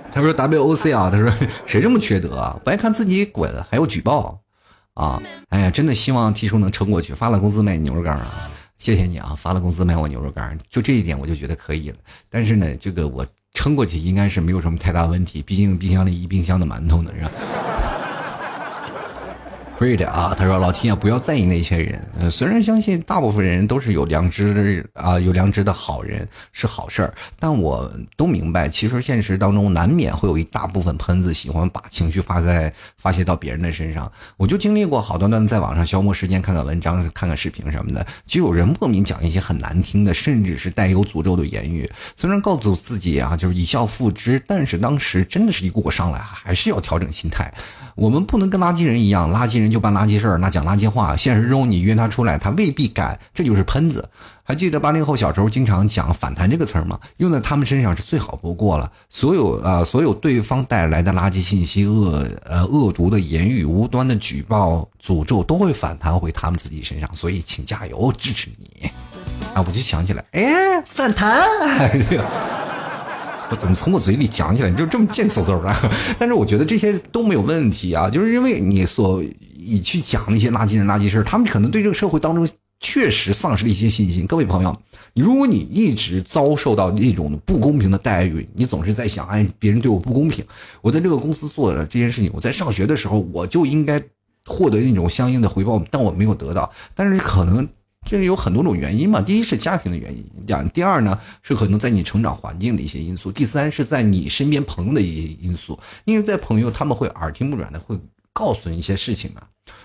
[0.12, 1.32] 他说 W O C 啊，他说
[1.64, 2.61] 谁这么缺德啊？
[2.62, 4.38] 不爱看自己滚，还要举报
[4.95, 5.22] 啊！
[5.49, 8.51] 哎呀，真的希望 T 叔能撑过去，发了工资卖牛肉干啊！
[8.76, 11.97] 谢谢你啊，发了工资卖我牛肉干，就这一点我就觉得可以了。
[12.28, 17.30] 但是呢，这个我撑过去应该是没有什么太大问题，毕竟冰箱里一冰箱的馒头呢，是吧？
[19.81, 22.31] 对的啊，他说老天啊，不要在意那些人。
[22.31, 34.12] 虽然相信大部分人都是有良知啊，有良知的好人是好事儿，但我都明白，其实现实当中难免会有一大部分喷子喜欢把情绪发在发泄到别人的身上。
[34.37, 41.91] 我就经历过好端端在网上消磨时间，看看文章，看看视频什么的，就有人莫名讲一些很难听的，甚至是带有诅咒的言语。
[42.18, 47.51] 虽然告诉自己啊，就是一笑付之，但是当时真的是一股股上来，还是要调整心态。
[48.01, 51.14] 我们不能跟垃圾人一样，垃圾人就办垃圾事儿，那讲垃圾话。
[51.14, 54.09] 现实中你约他出来，他未必敢，这就是喷子。
[54.42, 56.98] 还记得八零后小时候经常讲“反弹”这个词儿吗？
[57.18, 58.90] 用在他们身上是最好不过了。
[59.11, 67.14] 所有啊，所有对方带来的垃圾信息、恶呃恶毒的言语、无端的举报、诅咒，都会反弹回他们自己身上。
[67.14, 68.88] 所以，请加油，支持你。
[69.53, 71.44] 啊，我就想起来，哎，反弹。
[73.51, 75.90] 我怎么从我嘴里讲起来你就这么贱嗖嗖的？
[76.18, 79.22] 但是我觉得这些都没有问题啊，就是因为你所
[79.59, 82.48] 以去讲那些垃圾人、垃圾事，他们可能对这个社会当中
[82.78, 84.24] 确实丧失了一些信心。
[84.24, 84.76] 各位朋友，
[85.14, 90.44] 如果你一直遭受到那种不公平的待遇，你总是在想，哎，别人对我不公平，
[90.80, 94.01] 我在这个公司做的这件事情，我在上学的时候我就应该
[94.46, 97.68] 获得那种相应的回报，但我没有得到，但是可能。
[98.09, 107.96] 这有很多种原因嘛，第一是家庭的原因，两第二呢是可能在你成长环境的一些因素，第三是在你身边朋友的一些因素，因为在朋友他们会耳听不软的会
[108.32, 109.42] 告诉你一些事情嘛。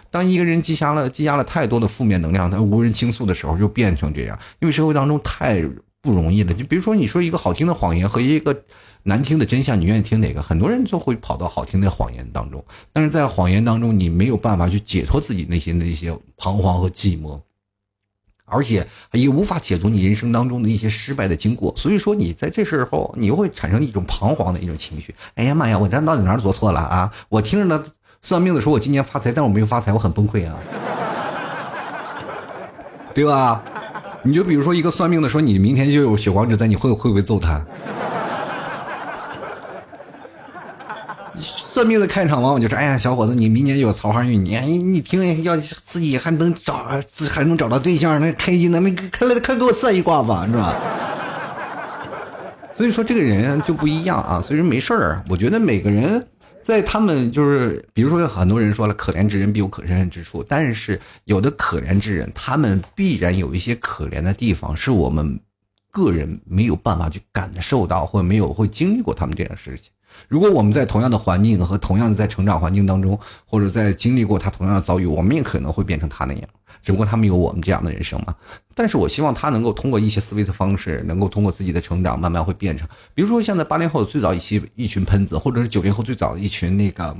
[0.10, 4.40] 当一个人积压了积压了太多的负面能量，他无人倾诉的时候，就变成这样。
[4.60, 5.62] 因为社会当中太
[6.02, 8.58] 不容易了，就比如说你说一个好听的谎言和一个
[9.04, 10.42] 难听的真相，你愿意听哪个？
[10.42, 12.64] 很多人就会跑到好听的谎言当中，
[12.94, 17.40] 但是在谎言当中，你没有办法去解脱自己内心的一些彷徨和寂寞。
[18.46, 25.14] 而且也无法解读你人生当中的一些失败的经过，所以说你在这时候你又会产生一种彷徨的一种情绪。
[25.34, 27.12] 哎呀妈呀，我这到底哪儿做错了啊？
[27.30, 27.84] 我听着呢，
[28.22, 30.56] 算命的说我今年发财，但我没有发财，我很崩溃啊，
[33.14, 33.64] 对吧？
[34.24, 37.64] 你就比如说一个算命的说你明天就有血光之灾，你会会不会揍他？
[41.76, 46.88] 算命的开场往往就是：哎呀，小伙子，你明年有桃花运，你你你听，要自己还能找，
[47.30, 50.74] 还能找到对象，那开心的，那快来快给我算一卦吧，是吧？
[52.74, 55.22] 所以说这个人就不一样啊，所以说没事儿。
[55.28, 56.26] 我觉得每个人
[56.64, 65.38] 在他们就是，比如说有很多人说了，可怜之人必有可恨之处，但是有的可怜之人，他们必然有一些可怜的地方，是我们
[65.92, 69.92] 个人没有办法去感受到，或者没有会经历过他们这件事情。
[70.28, 76.50] 如果我们在同样的环境和同样的在成长环境当中，或者在经历过他同样的遭遇，我们也可能会变成他那样。
[76.82, 78.36] 只不过他们有我们这样的人生嘛。
[78.76, 82.88] 但是我希望他能够通过一些思维的方式，能够通过自己的成长，慢慢会变成。
[83.14, 87.16] 比如说，现在八零后最早一期一群喷子，或者是九零后最早一群那个，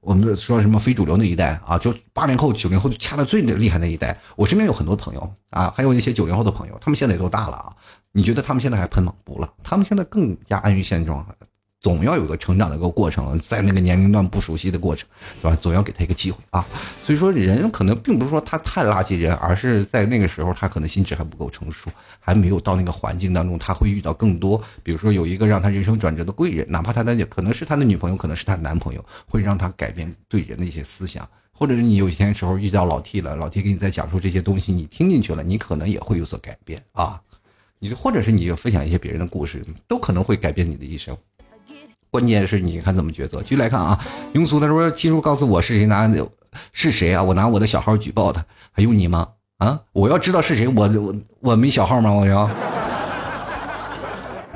[0.00, 4.18] 我们说什么非主流那一代啊，就八零后、九零后就掐的最厉害那一代。
[4.34, 7.72] 我身边有很多朋友啊，还有一些九零后的朋友，他们现在也都大了啊。
[8.12, 9.14] 你觉得他们现在还喷吗？
[9.24, 11.24] 不了，他们现在更加安于现状。
[11.80, 15.08] 总要有个成长的一个过程，在那个年龄段不熟悉的过程，
[15.40, 15.56] 对吧？
[15.60, 16.66] 总要给他一个机会啊。
[17.04, 24.60] 所以说，人可能并不是说他太垃圾人，而是在那个时候他可能心智还不够成熟，还没有到那个环境当中，他会遇到更多。
[24.82, 31.28] 比如说，有一个让他人生转折的贵人，哪怕他的可能是他的女朋友，可能是他的男朋友，会让他改变对人的一些思想。
[31.52, 37.18] 或者是你有些时候遇到老 T 了，老 T 给你在讲述这些东西，你听进去了，你可能也会有所改变啊。
[37.78, 41.16] 你或者是你分享一些别人的故事，都可能会改变你的一生。
[42.10, 43.42] 关键是你看怎么抉择。
[43.42, 43.98] 继续来看啊，
[44.34, 46.10] 庸俗他说：“七叔告诉我是谁拿
[46.72, 47.22] 是谁啊？
[47.22, 49.28] 我拿我的小号举报他，还用你吗？
[49.58, 49.80] 啊！
[49.92, 52.10] 我要知道是谁，我我我没小号吗？
[52.10, 52.48] 我要。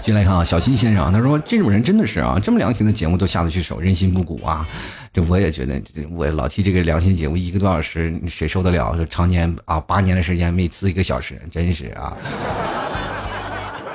[0.03, 4.67] 进来看啊，小新先生，他说这种人真的是啊，这么良心的节目都下得去手，人心不古啊。
[5.13, 5.79] 这我也觉得，
[6.11, 9.05] 我老提这个良心节目，一个多小时谁受得了？
[9.11, 12.17] 常年啊，八年的时间，每次一个小时，真是啊。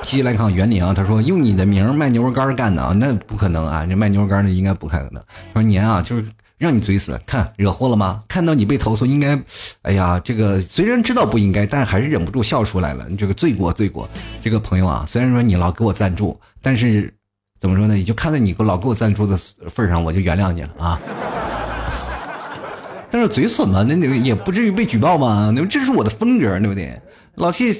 [0.06, 5.14] 继续来看袁林啊，他说用你的名卖牛肉干干的啊，那不可能啊，这卖牛肉干的应该不可能。
[5.52, 6.24] 他说年啊，就是。
[6.58, 8.22] 让你嘴死，看惹祸了吗？
[8.26, 9.38] 看到你被投诉，应该，
[9.82, 13.06] 哎呀，这个虽然知道不应该，但是还是忍不住笑出来了。
[13.18, 14.08] 这个罪过，罪过。
[14.40, 17.12] 这个朋友啊，虽然说你老给我赞助，但是
[17.60, 17.98] 怎么说呢？
[17.98, 19.36] 也就看在你老给我赞助的
[19.68, 20.98] 份上，我就原谅你了啊。
[23.10, 25.52] 但是嘴损嘛，那那也不至于被举报嘛。
[25.54, 26.98] 那这是我的风格，对不对？
[27.34, 27.70] 老 T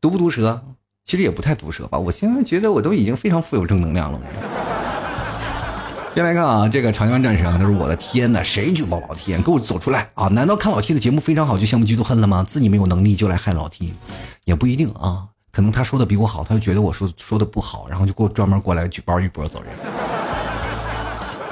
[0.00, 0.62] 毒不毒舌？
[1.08, 1.98] 其实也不太毒舌吧。
[1.98, 4.20] 我现在觉得我都已经非常富有正能量了。
[6.14, 9.34] 先来看啊，这个长江战神啊，他说：“我的天哪，谁举报老 T？
[9.38, 10.28] 给我走出来啊！
[10.28, 12.44] 难道看老 T 的节目非常好就羡慕嫉妒恨了吗？
[12.46, 13.94] 自己没有能力就来害老 T，
[14.44, 15.24] 也不一定啊。
[15.50, 19.72] 可能他说的比我好，他就觉得我说说的不好，然后就给我专门过来举报一波走人。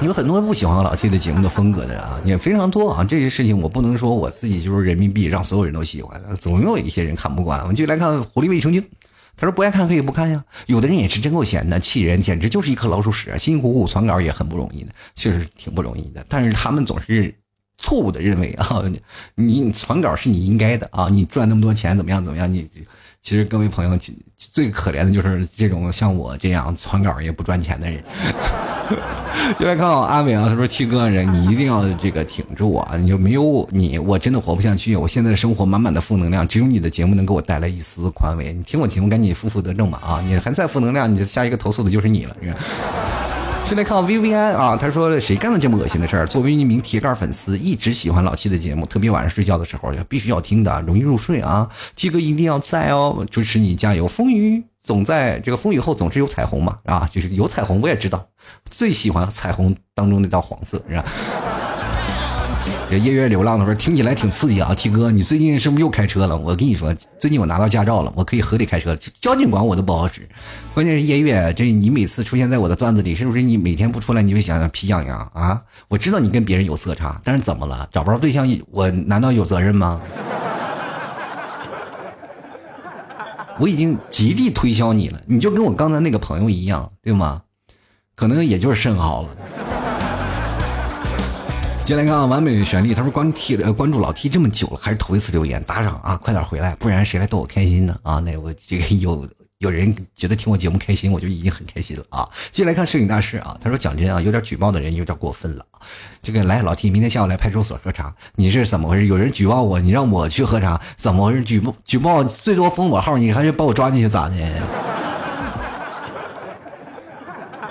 [0.01, 3.03] 有很多不喜欢老 T 的节目的风格的人啊，也非常多啊。
[3.03, 7.59] 这些事情我不能说我自己就是人民币让所有人都喜欢，总有一些人看不惯。
[7.61, 8.83] 我们就来看狐狸卫生巾。”
[9.37, 16.25] 他说不爱看可以不看呀，有的人也是真够闲的，气人，简直就是一颗老鼠屎，辛辛苦苦传稿也很不容易的，确实挺不容易的。
[16.27, 17.33] 但是他们总是
[17.77, 18.83] 错误的认为啊，
[19.35, 22.51] 你传稿是你应该的啊，你赚那么多钱怎么样怎么样？
[22.51, 22.67] 你
[23.27, 23.99] 其实各位朋友
[24.37, 28.01] 最可怜的就是这种像我这样传稿也不赚钱的人。
[29.59, 32.95] 就来看我阿伟啊，他说：“七哥，人你一定要这个挺住啊！
[32.95, 34.95] 你就没有你，我真的活不下去。
[34.95, 38.53] 我现在的生活满满的负能量，只有你的节目能给我带来一丝宽慰。
[38.53, 40.21] 你听我节目，赶紧负负得正吧啊！
[40.25, 42.37] 你还在负能量，你下一个投诉的就是你了。”
[43.67, 46.25] 现在看 V V I 啊，他说：“谁干的这么恶心的事儿？
[46.25, 51.69] 作为一名铁杆粉丝，一直喜欢老七的节目，特别晚上睡觉的时候必须要听的，容易入睡啊。
[51.93, 54.07] 七哥一定要在哦，支持你，加油！
[54.07, 58.25] 风雨。”总在这个风雨后总是有彩虹嘛，啊，就是有彩虹，我也知道，
[58.71, 61.03] 最喜欢彩虹当中那道黄色，是吧？
[62.89, 66.37] 这夜月流浪的时候听起来挺刺激啊，T 哥，你最近是不是又开车了？
[66.37, 70.27] 我跟你说，最近我拿到驾照了，我可以合理开车了，交警管我都不好使。
[70.73, 75.61] 关键是夜月，这你每次出现在我的段子里，是不是你每天不出来你会想想皮痒痒啊？
[75.89, 77.87] 我知道你跟别人有色差，但是怎么了？
[77.91, 79.99] 找不着对象，我难道有责任吗？
[83.59, 87.41] 我已经极力推销你了，你就跟我刚才那个朋友一样，对吗？
[88.15, 89.29] 可能也就是肾好了。
[91.87, 97.97] 接下来看完美的旋律，他说关 T 呃关注老 T 这么久了，还是头一次留言打赏啊，快点回来，不然谁来逗我开心呢？
[98.03, 99.25] 啊，那我这个有。
[99.59, 102.29] 有人觉得听我节目开心，我就已经很开心了啊！
[102.51, 105.65] 进来看摄影大师啊，他说：“讲真啊，有点举报的人有点过分了。
[106.21, 109.07] 这个来老 T，明天下午来派出所喝茶，你是怎么回事？
[109.07, 111.43] 有人举报我，你让我去喝茶，怎么回事？
[111.43, 114.35] 举报举报最多封我号，你还是把我抓进去咋的？”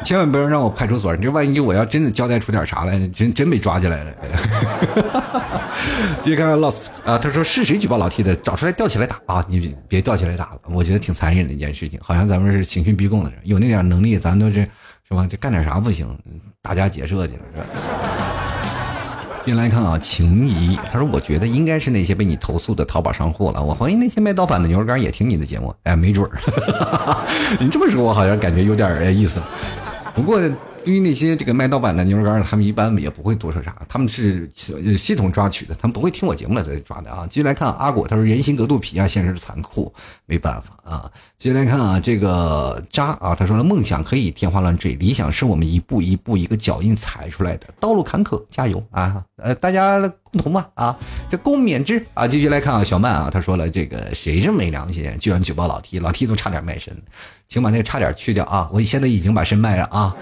[0.07, 4.13] 千万不要让我派出所，你这万一我要真的交代出点啥来，真真被抓起来了。
[6.23, 8.33] 继续看看 lost 啊，他说是谁举报老 T 的？
[8.37, 9.45] 找出来吊起来打啊！
[9.49, 14.61] 你别吊起来打了，我觉得挺残忍的一件事情，好像咱们是刑讯逼供的，有那点能力，咱都是
[15.09, 15.27] 是吧？
[15.27, 16.07] 就干点啥不行？
[16.63, 17.67] 打家劫舍去了是吧？
[19.45, 26.31] 进来看啊，情谊，他说我觉得应该是那些被你投诉的淘宝商户了，我怀疑那些卖盗版的牛肉干也听你的节目，哎，没准儿。
[27.59, 29.43] 你这么说，我好像感觉有点意思。
[30.17, 30.41] 不过，
[30.83, 34.49] 对于那些这个卖盗版的牛肉干，他们一般也不会多说啥，他们是
[34.97, 37.27] 系统抓取的，他们不会听我节目了再抓的啊。
[37.27, 39.93] 接下来看阿果，他说人心隔肚皮啊，现实是残酷，
[40.25, 41.13] 没办法啊。
[41.39, 49.23] 接下来看啊，这个渣啊，他说了梦想可以天花乱坠，理想是我们一步一步一个脚印踩出来的，道路坎坷，加油啊！
[49.43, 50.97] 呃，大家共同吧啊，
[51.31, 52.27] 这共勉之啊。
[52.27, 56.97] 继续来看啊，小曼啊，他说了这个谁这么没良心，居然举报老 T，老 T 都差点卖身。
[57.47, 58.69] 请把那个差点去掉啊！
[58.73, 60.17] 我现在已经把身卖了啊！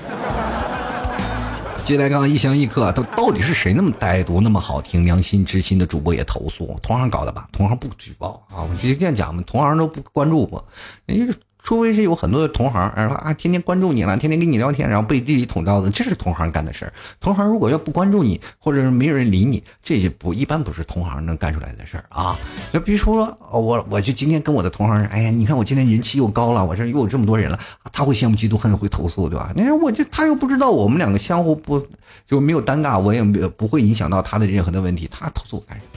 [1.85, 7.49] 接下来刚刚一香一客，他到底是谁那么歹毒、那么好听、良心之心的主播也投诉，同行搞的吧？
[7.53, 8.67] 同行不举报啊！
[8.69, 10.65] 我直接这样讲嘛，同行都不关注我，
[11.07, 11.33] 人家。
[11.65, 16.93] 除非是有很多的同行，然后啊，天天关注你了，天天跟你聊天，然后背地里捅刀子，这是同行干的事儿。
[17.19, 22.37] 同行如果要不关注你，或者是没有人理你，这也不一般不是同行能干出来的事儿啊。
[22.71, 27.59] 就比如说，我我就今天跟我的同行，哎呀，你看我今天人气又高了，我这又有这么多人了，
[27.95, 29.51] 他会羡慕嫉妒恨，会投诉，对吧？
[29.57, 31.83] 那我就他又不知道我们两个相互不
[32.27, 35.91] 就没有尴尬，我也没有不会影响到他的任何的问题，他投诉我干什么？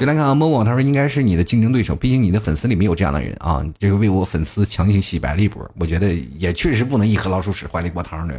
[0.00, 8.34] 就来看啊，某某他说应该是你的竞争对手，毕竟你的粉丝里没有这样的人啊，这个为我粉丝强洗白了一波，我觉得也确实不能一颗老鼠屎坏了一锅汤的。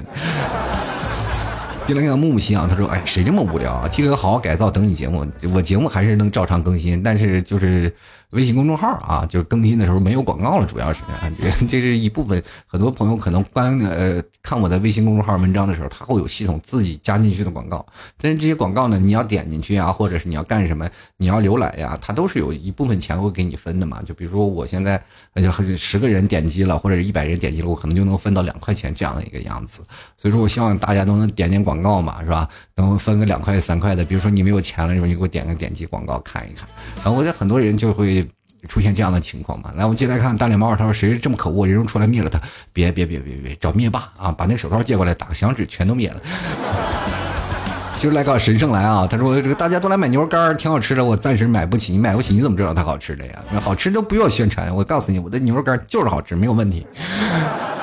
[1.86, 5.28] 就来看木木心啊，他说：“哎，谁这么无聊啊替哥好好改造，等你节目。
[5.54, 7.94] 我节目还是能照常更新，但是就是
[8.34, 12.44] 微信公众号啊，就是更新的时候没有广告了，主要是感觉 这是一部分。
[12.68, 17.86] 很多朋友可能关呃看我的微信公众号文章的时候，他会有系统自己加进去的广告，
[18.20, 24.02] 但是这些广告呢，你要点进去啊，或者是你要干什么，你要浏览呀，它都是有一部分钱会给你分的嘛。
[24.04, 25.02] 就比如说我现在
[25.36, 29.84] 就十个人点击了，或者是一百人点击了，我可能就能分到两块钱这样的一个样子。
[30.18, 32.50] 所以说我希望大家都能点点广告嘛，是吧？
[32.76, 34.04] 能分个两块三块的。
[34.04, 36.68] 比如说你没有钱了，时候你给我点个点击广告看一看。
[36.98, 38.23] 然后我觉得很多人就会
[38.68, 39.72] 出现这样的情况嘛。
[39.76, 42.40] 来，我们接来看大脸猫，他说谁这么可恶，人肉出来灭了他？
[42.72, 44.32] 别别别别别，找灭霸啊！
[44.32, 47.33] 把那手套借过来，打个响指，全都灭了。
[48.04, 49.08] 就是来搞神圣来啊！
[49.10, 51.94] 他说这个大家都来买牛肉干挺好吃的，我暂时买不起。
[51.94, 53.32] 你买不起，你怎么知道它好吃的呀？
[53.62, 56.86] 好吃都不要宣传，我告诉你，我的牛肉干就是好吃，没有问题。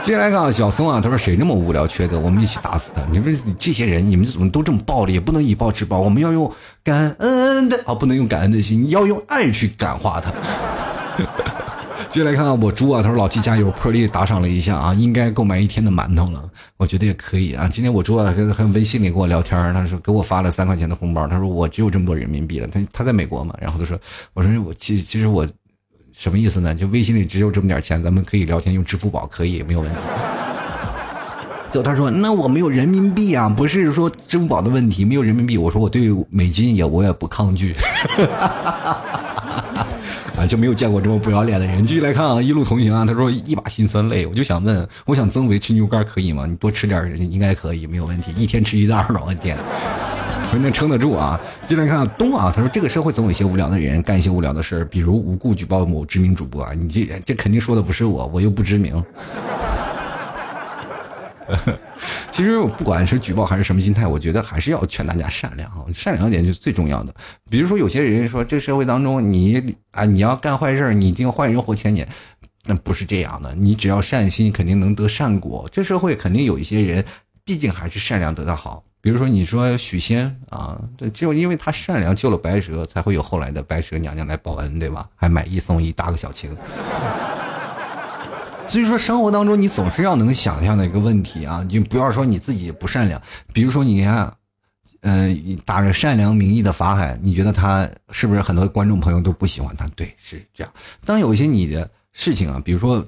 [0.03, 2.21] 接下来看小松啊，他说谁这么无聊缺德？
[2.21, 3.01] 我们一起打死他！
[3.11, 5.19] 你说这些人，你们怎么都这么暴力？
[5.19, 6.53] 不能以暴制暴，我们要用
[6.85, 10.31] 感恩的啊，不能用感恩的心，要用爱去感化他。
[12.11, 16.43] 接下来看看我猪啊，他说老七加油，破例打赏了一下啊，应该购买一天的馒头了，
[16.77, 17.69] 我觉得也可以啊。
[17.73, 23.97] 今天我猪啊跟跟微信里跟我聊天，他说给我发了三块钱的红包，他说我只有这么多人民币了，他他在美国嘛，然后他说
[24.35, 25.47] 我说我其其实我
[26.13, 26.75] 什么意思呢？
[26.75, 29.97] 就微信里只有这么点钱，咱们可以聊天用支付宝可以没有问题。
[31.71, 35.57] 就他说那我没有人民币啊，不是说支付宝的问题，没有人民币。
[35.57, 37.73] 我说我对美金也我也不抗拒。
[40.47, 41.85] 就没有见过这么不要脸的人。
[41.85, 44.27] 继续来看啊，一路同行啊，他说一把辛酸泪。
[44.27, 46.47] 我就想问，我想增肥吃牛肝可以吗？
[46.47, 48.33] 你多吃点，应该可以，没有问题。
[48.37, 49.57] 一天吃一袋我的天，
[50.53, 51.41] 我能撑得住啊。
[51.67, 56.73] 继续来看东啊，他说这个社会总有一些无聊的人干一些无聊的事比如无故举报某知名主播啊。
[56.75, 59.03] 你这这肯定说的不是我，我又不知名。
[62.33, 67.15] 其实我不管是举报还是什么心态，我觉得还是要劝大家善良啊，善良一点就是最重要的。
[67.49, 72.09] 比如说有些人说这社会当中你啊你要干坏事你一定坏人活千年，
[72.65, 73.55] 那不是这样的。
[73.55, 75.69] 你只要善心，肯定能得善果。
[75.73, 77.05] 这社会肯定有一些人，
[77.45, 78.83] 毕竟还是善良得的好。
[79.03, 80.79] 比如说你说许仙啊，
[81.15, 85.09] 只有因为他善良救了白蛇，才会有后来的白蛇娘娘来报恩，对吧？
[85.17, 86.55] 还买一送一，搭个小情。
[88.71, 93.21] 所以说，生活当中你总是要能想象的一个问题啊，你不要说你自己不善良。
[93.53, 94.33] 比如说，你看，
[95.01, 99.89] 嗯，打着善良名义的法海，你觉得他是不是很多观众朋友都不喜欢他？
[99.97, 100.73] 对，是这样。
[101.05, 103.05] 当有一些你的事情啊，比如说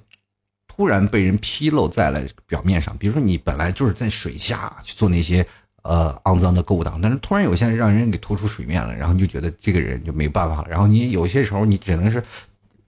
[0.66, 5.46] 突然被人披露在了表面上，比如说你本来就是在水下去做那些
[5.82, 10.66] 呃肮脏的勾当，但是突然有些让人给拖出水面了，然后你就觉得这个人就没办法了。
[10.68, 12.20] 然后你有些时候你只能是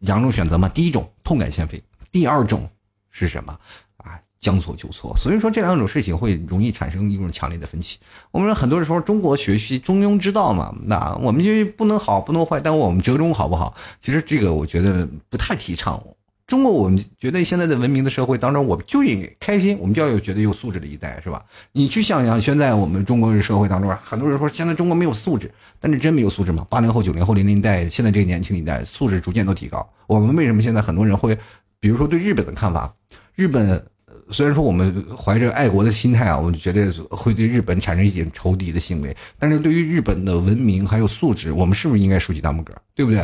[0.00, 1.80] 两种选择嘛，第一种痛改前非。
[2.14, 2.70] 第二种
[3.10, 3.58] 是什么
[3.96, 4.14] 啊？
[4.38, 7.98] 将错就错，所以说这两种事情会容易产生一种强烈的分歧。
[8.30, 13.74] 我们很多人说中国学习中庸之道嘛，那我们就不能好不能坏，但我们折中好不好？
[14.00, 16.00] 其实这个我觉得不太提倡。
[16.46, 21.42] 中国我们觉得现在的文明的社会当中，我们就应该开心，我们就要有觉得有素质的一代，是吧？
[21.72, 25.50] 你去想想，现在我们中国社会当中，很多人说现在中国没有素质，
[25.80, 26.64] 但是真没有素质吗？
[26.68, 29.88] 八零后、九零后、零零代，现在这个年轻一代素质逐渐都提高。
[30.06, 31.36] 我们为什么现在很多人会？
[31.84, 32.90] 比如说对日本的看法，
[33.34, 33.84] 日本
[34.30, 43.22] 虽然说我们怀着爱国的心态啊，我就觉得会对日本产生一点仇敌的行为，但是对于日本的文明还有素质，我们是不是应该竖起大拇哥，对不对？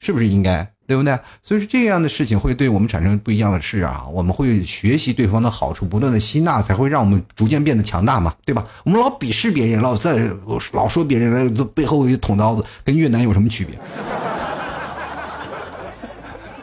[0.00, 1.18] 是不是应该，对不对？
[1.40, 8.66] 所以说这样的事情会对我们产生不一样的事啊，我们会学习对方的好处，不断的吸纳，才会让我们逐渐变得强大嘛，对吧？
[8.84, 10.30] 我们老鄙视别人，老在
[10.74, 13.78] 老说别人这背后捅刀子，跟越南有什么区别？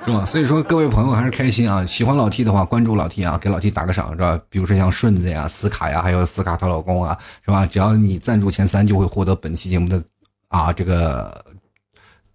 [0.06, 0.24] 是吧？
[0.24, 1.84] 所以说各位朋友还是开心啊！
[1.86, 4.39] 喜欢老 T 的话，关注老 T 啊，给老 T 打个赏，是吧？
[4.49, 7.66] 比如说像顺子呀、斯卡呀，还有斯卡她老公啊，是吧？
[7.66, 9.99] 只要你赞助前三，就会获得本期节目的
[10.49, 11.43] 啊这个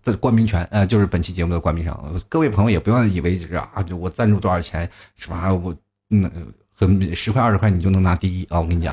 [0.03, 2.13] 的冠名权，呃，就是本期节目的冠名赏。
[2.29, 5.53] 各位朋友也不要以为是啊，就我赞助多少钱，是吧？
[5.53, 5.73] 我
[6.11, 6.29] 嗯，
[6.77, 8.59] 很十块二十块你就能拿第一啊！
[8.59, 8.93] 我跟你讲。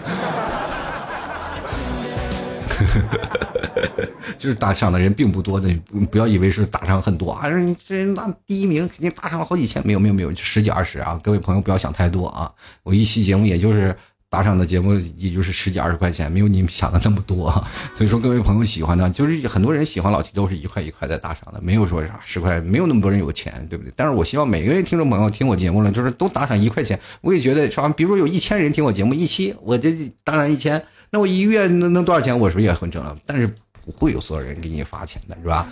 [2.85, 5.73] 呵呵呵就是打赏的人并不多的，
[6.11, 7.47] 不要以为是打赏很多啊！
[7.87, 11.19] 这那第一名肯定打赏了好几千，没有没有没有，就十几二十啊！
[11.23, 12.51] 各位朋友不要想太多啊！
[12.83, 13.95] 我一期节目也就是
[14.29, 17.49] 打赏的节目，也就是十几二十块钱，没有你们想的那么多。
[17.95, 23.91] 所以说各位朋友喜欢的，就是很多人喜欢老 T 都是一块一块在打赏的，没有说啥十块，没有那么多人有钱，对不对？
[23.95, 27.89] 但是我希望每个听众朋友听我节目了，就是都打赏一块钱，我也觉得是吧？
[27.89, 29.91] 比如说有一千人听我节目，一期我这
[30.23, 30.83] 打赏一千。
[31.11, 32.37] 那我一个月能能多少钱？
[32.37, 33.47] 我是不是也很挣了，但是
[33.85, 35.69] 不会有所有人给你发钱的，是吧？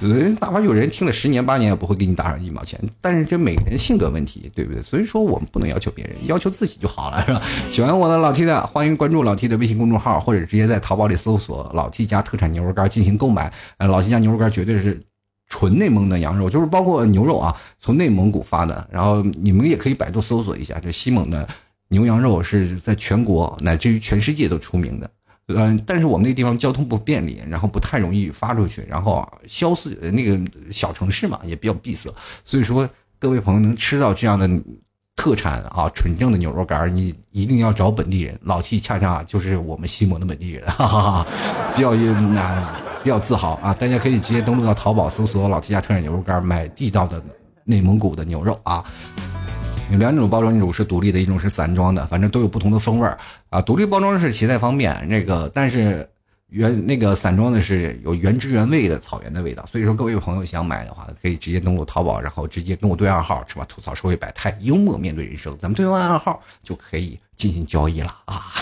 [0.00, 2.78] 人哪怕有人听了十年八年也不会给你打上一毛钱。
[3.00, 4.82] 但是这每个人性格问题，对不对？
[4.82, 7.42] 所以说我们不能要求别人，要求自己就好了，是吧？
[7.70, 13.50] 喜欢我的老 T 的，欢迎关注老 T 的微信公众号，或者直接在淘宝里搜索“老 T 家特产牛肉干”进行购买。
[13.78, 15.00] 呃，老 T 家牛肉干绝对是
[15.48, 18.86] 纯内蒙的羊肉，就是包括牛肉啊，从内蒙古发的。
[18.92, 21.48] 然后你们也可以百度搜索一下，这西蒙的
[21.88, 25.10] 牛羊肉是在全国乃至于全世界都出名的。
[25.48, 30.36] 嗯，但是我们那个地方交通不便利，然后不太容易发出去，然后消失那个
[30.72, 32.12] 小城市嘛也比较闭塞，
[32.44, 32.88] 所以说
[33.20, 34.50] 各位朋友能吃到这样的
[35.14, 38.36] 特产啊，纯正的牛肉干你一定要找本地人。
[38.42, 41.26] 老 T 恰恰就是我们西蒙的本地人，哈 哈哈，
[41.76, 43.72] 比较有那比较自豪啊！
[43.72, 47.22] 大家可以直接登录到淘宝搜索“老 T 家特产牛肉干”，买地道的
[47.62, 48.84] 内蒙古的牛肉啊。
[49.90, 53.16] 有两种包装，一种是独立的，一种是散装的，反正都有不同的风味儿
[53.50, 53.62] 啊。
[53.62, 56.08] 独立包装是携带方便，那个但是
[56.48, 59.64] 原那个散装的是有原汁原味的草原的味道。
[59.66, 63.64] 所以说，各位朋友想买的话，可以直接登录淘宝，然后直接跟我对暗号，是吧？
[63.68, 68.52] 吐槽社会百态，幽默面对人生，咱们对完暗号就可以进行交易了啊！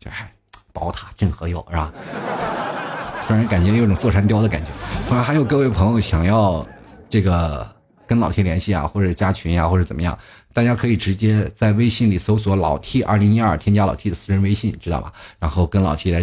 [0.00, 0.28] 这还
[0.72, 1.92] 宝塔镇河妖是吧？
[3.22, 4.66] 突然感觉有种坐山雕的感觉。
[5.08, 6.66] 当然还有各位朋友想要
[7.08, 7.64] 这个
[8.12, 10.16] 跟老 T 联系啊，或者加群呀，或者怎么样？
[10.52, 15.10] 大家可以直接在微信里搜索“老 T 二零一二”，添加老 T 的私人微信，知道吧？
[15.38, 16.22] 然后跟老 T 来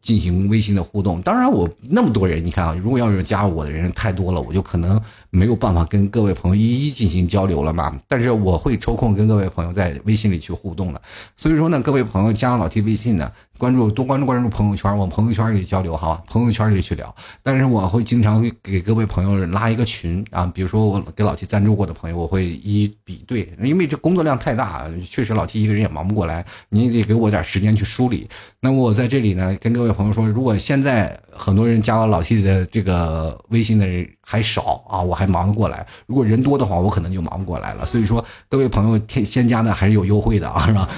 [0.00, 1.20] 进行微信的互动。
[1.20, 4.98] 当然，我那么多人，你看啊，如果要是加我的人太多了，我就可能
[5.28, 7.94] 没有办法跟各位朋友一一进行交流了嘛。
[8.08, 11.02] 但是我会抽空跟各位朋友在微信里去互动的。
[11.36, 13.30] 所以说呢，各位朋友加老 T 微信呢。
[13.62, 17.14] 关注多关注关注朋友圈，往朋友圈里交流哈，朋友圈里去聊。
[17.44, 28.28] 但是我会经常给各位朋友拉一个群啊，比如说我给老 T 赞助过的朋友，我会一比对，因为这工作量太大，确实老 T 一个人也忙不过来，你也得给我点时间去梳理。
[28.58, 35.86] 那么我在这里呢，跟各位朋友说，如果现在很多人加了老 T 的这个微信的人还少啊，我还忙得过来。
[36.06, 37.86] 如果人多的话，我可能就忙不过来了。
[37.86, 40.88] 所以说，各位朋友先先加的还是有优惠的啊，是吧？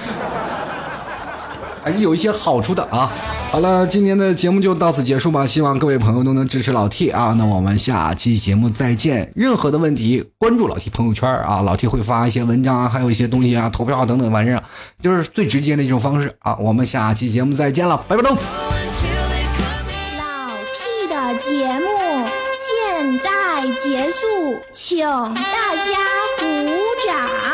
[1.85, 3.11] 还是有一些好处的啊！
[3.51, 5.45] 好了，今天的节目就到此结束吧。
[5.45, 7.35] 希望各位朋友都能支持老 T 啊！
[7.37, 9.31] 那我们下期节目再见。
[9.35, 14.63] 任何的问题，关注老 T 朋友圈啊，老 T 会发一些文章啊，还有一些东西啊，投票等等玩意儿，
[14.99, 16.57] 就是最直接的一种方式啊。
[16.59, 18.35] 我们下期节目再见了，拜拜喽！
[20.17, 21.85] 老 T 的节目
[22.51, 23.29] 现在
[23.75, 25.91] 结束，请大家
[26.39, 26.45] 鼓
[27.05, 27.44] 掌。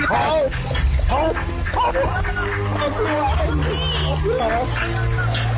[0.00, 0.42] 跑
[1.08, 1.32] 跑
[1.72, 3.44] 跑跑跑跑
[4.38, 5.53] 跑，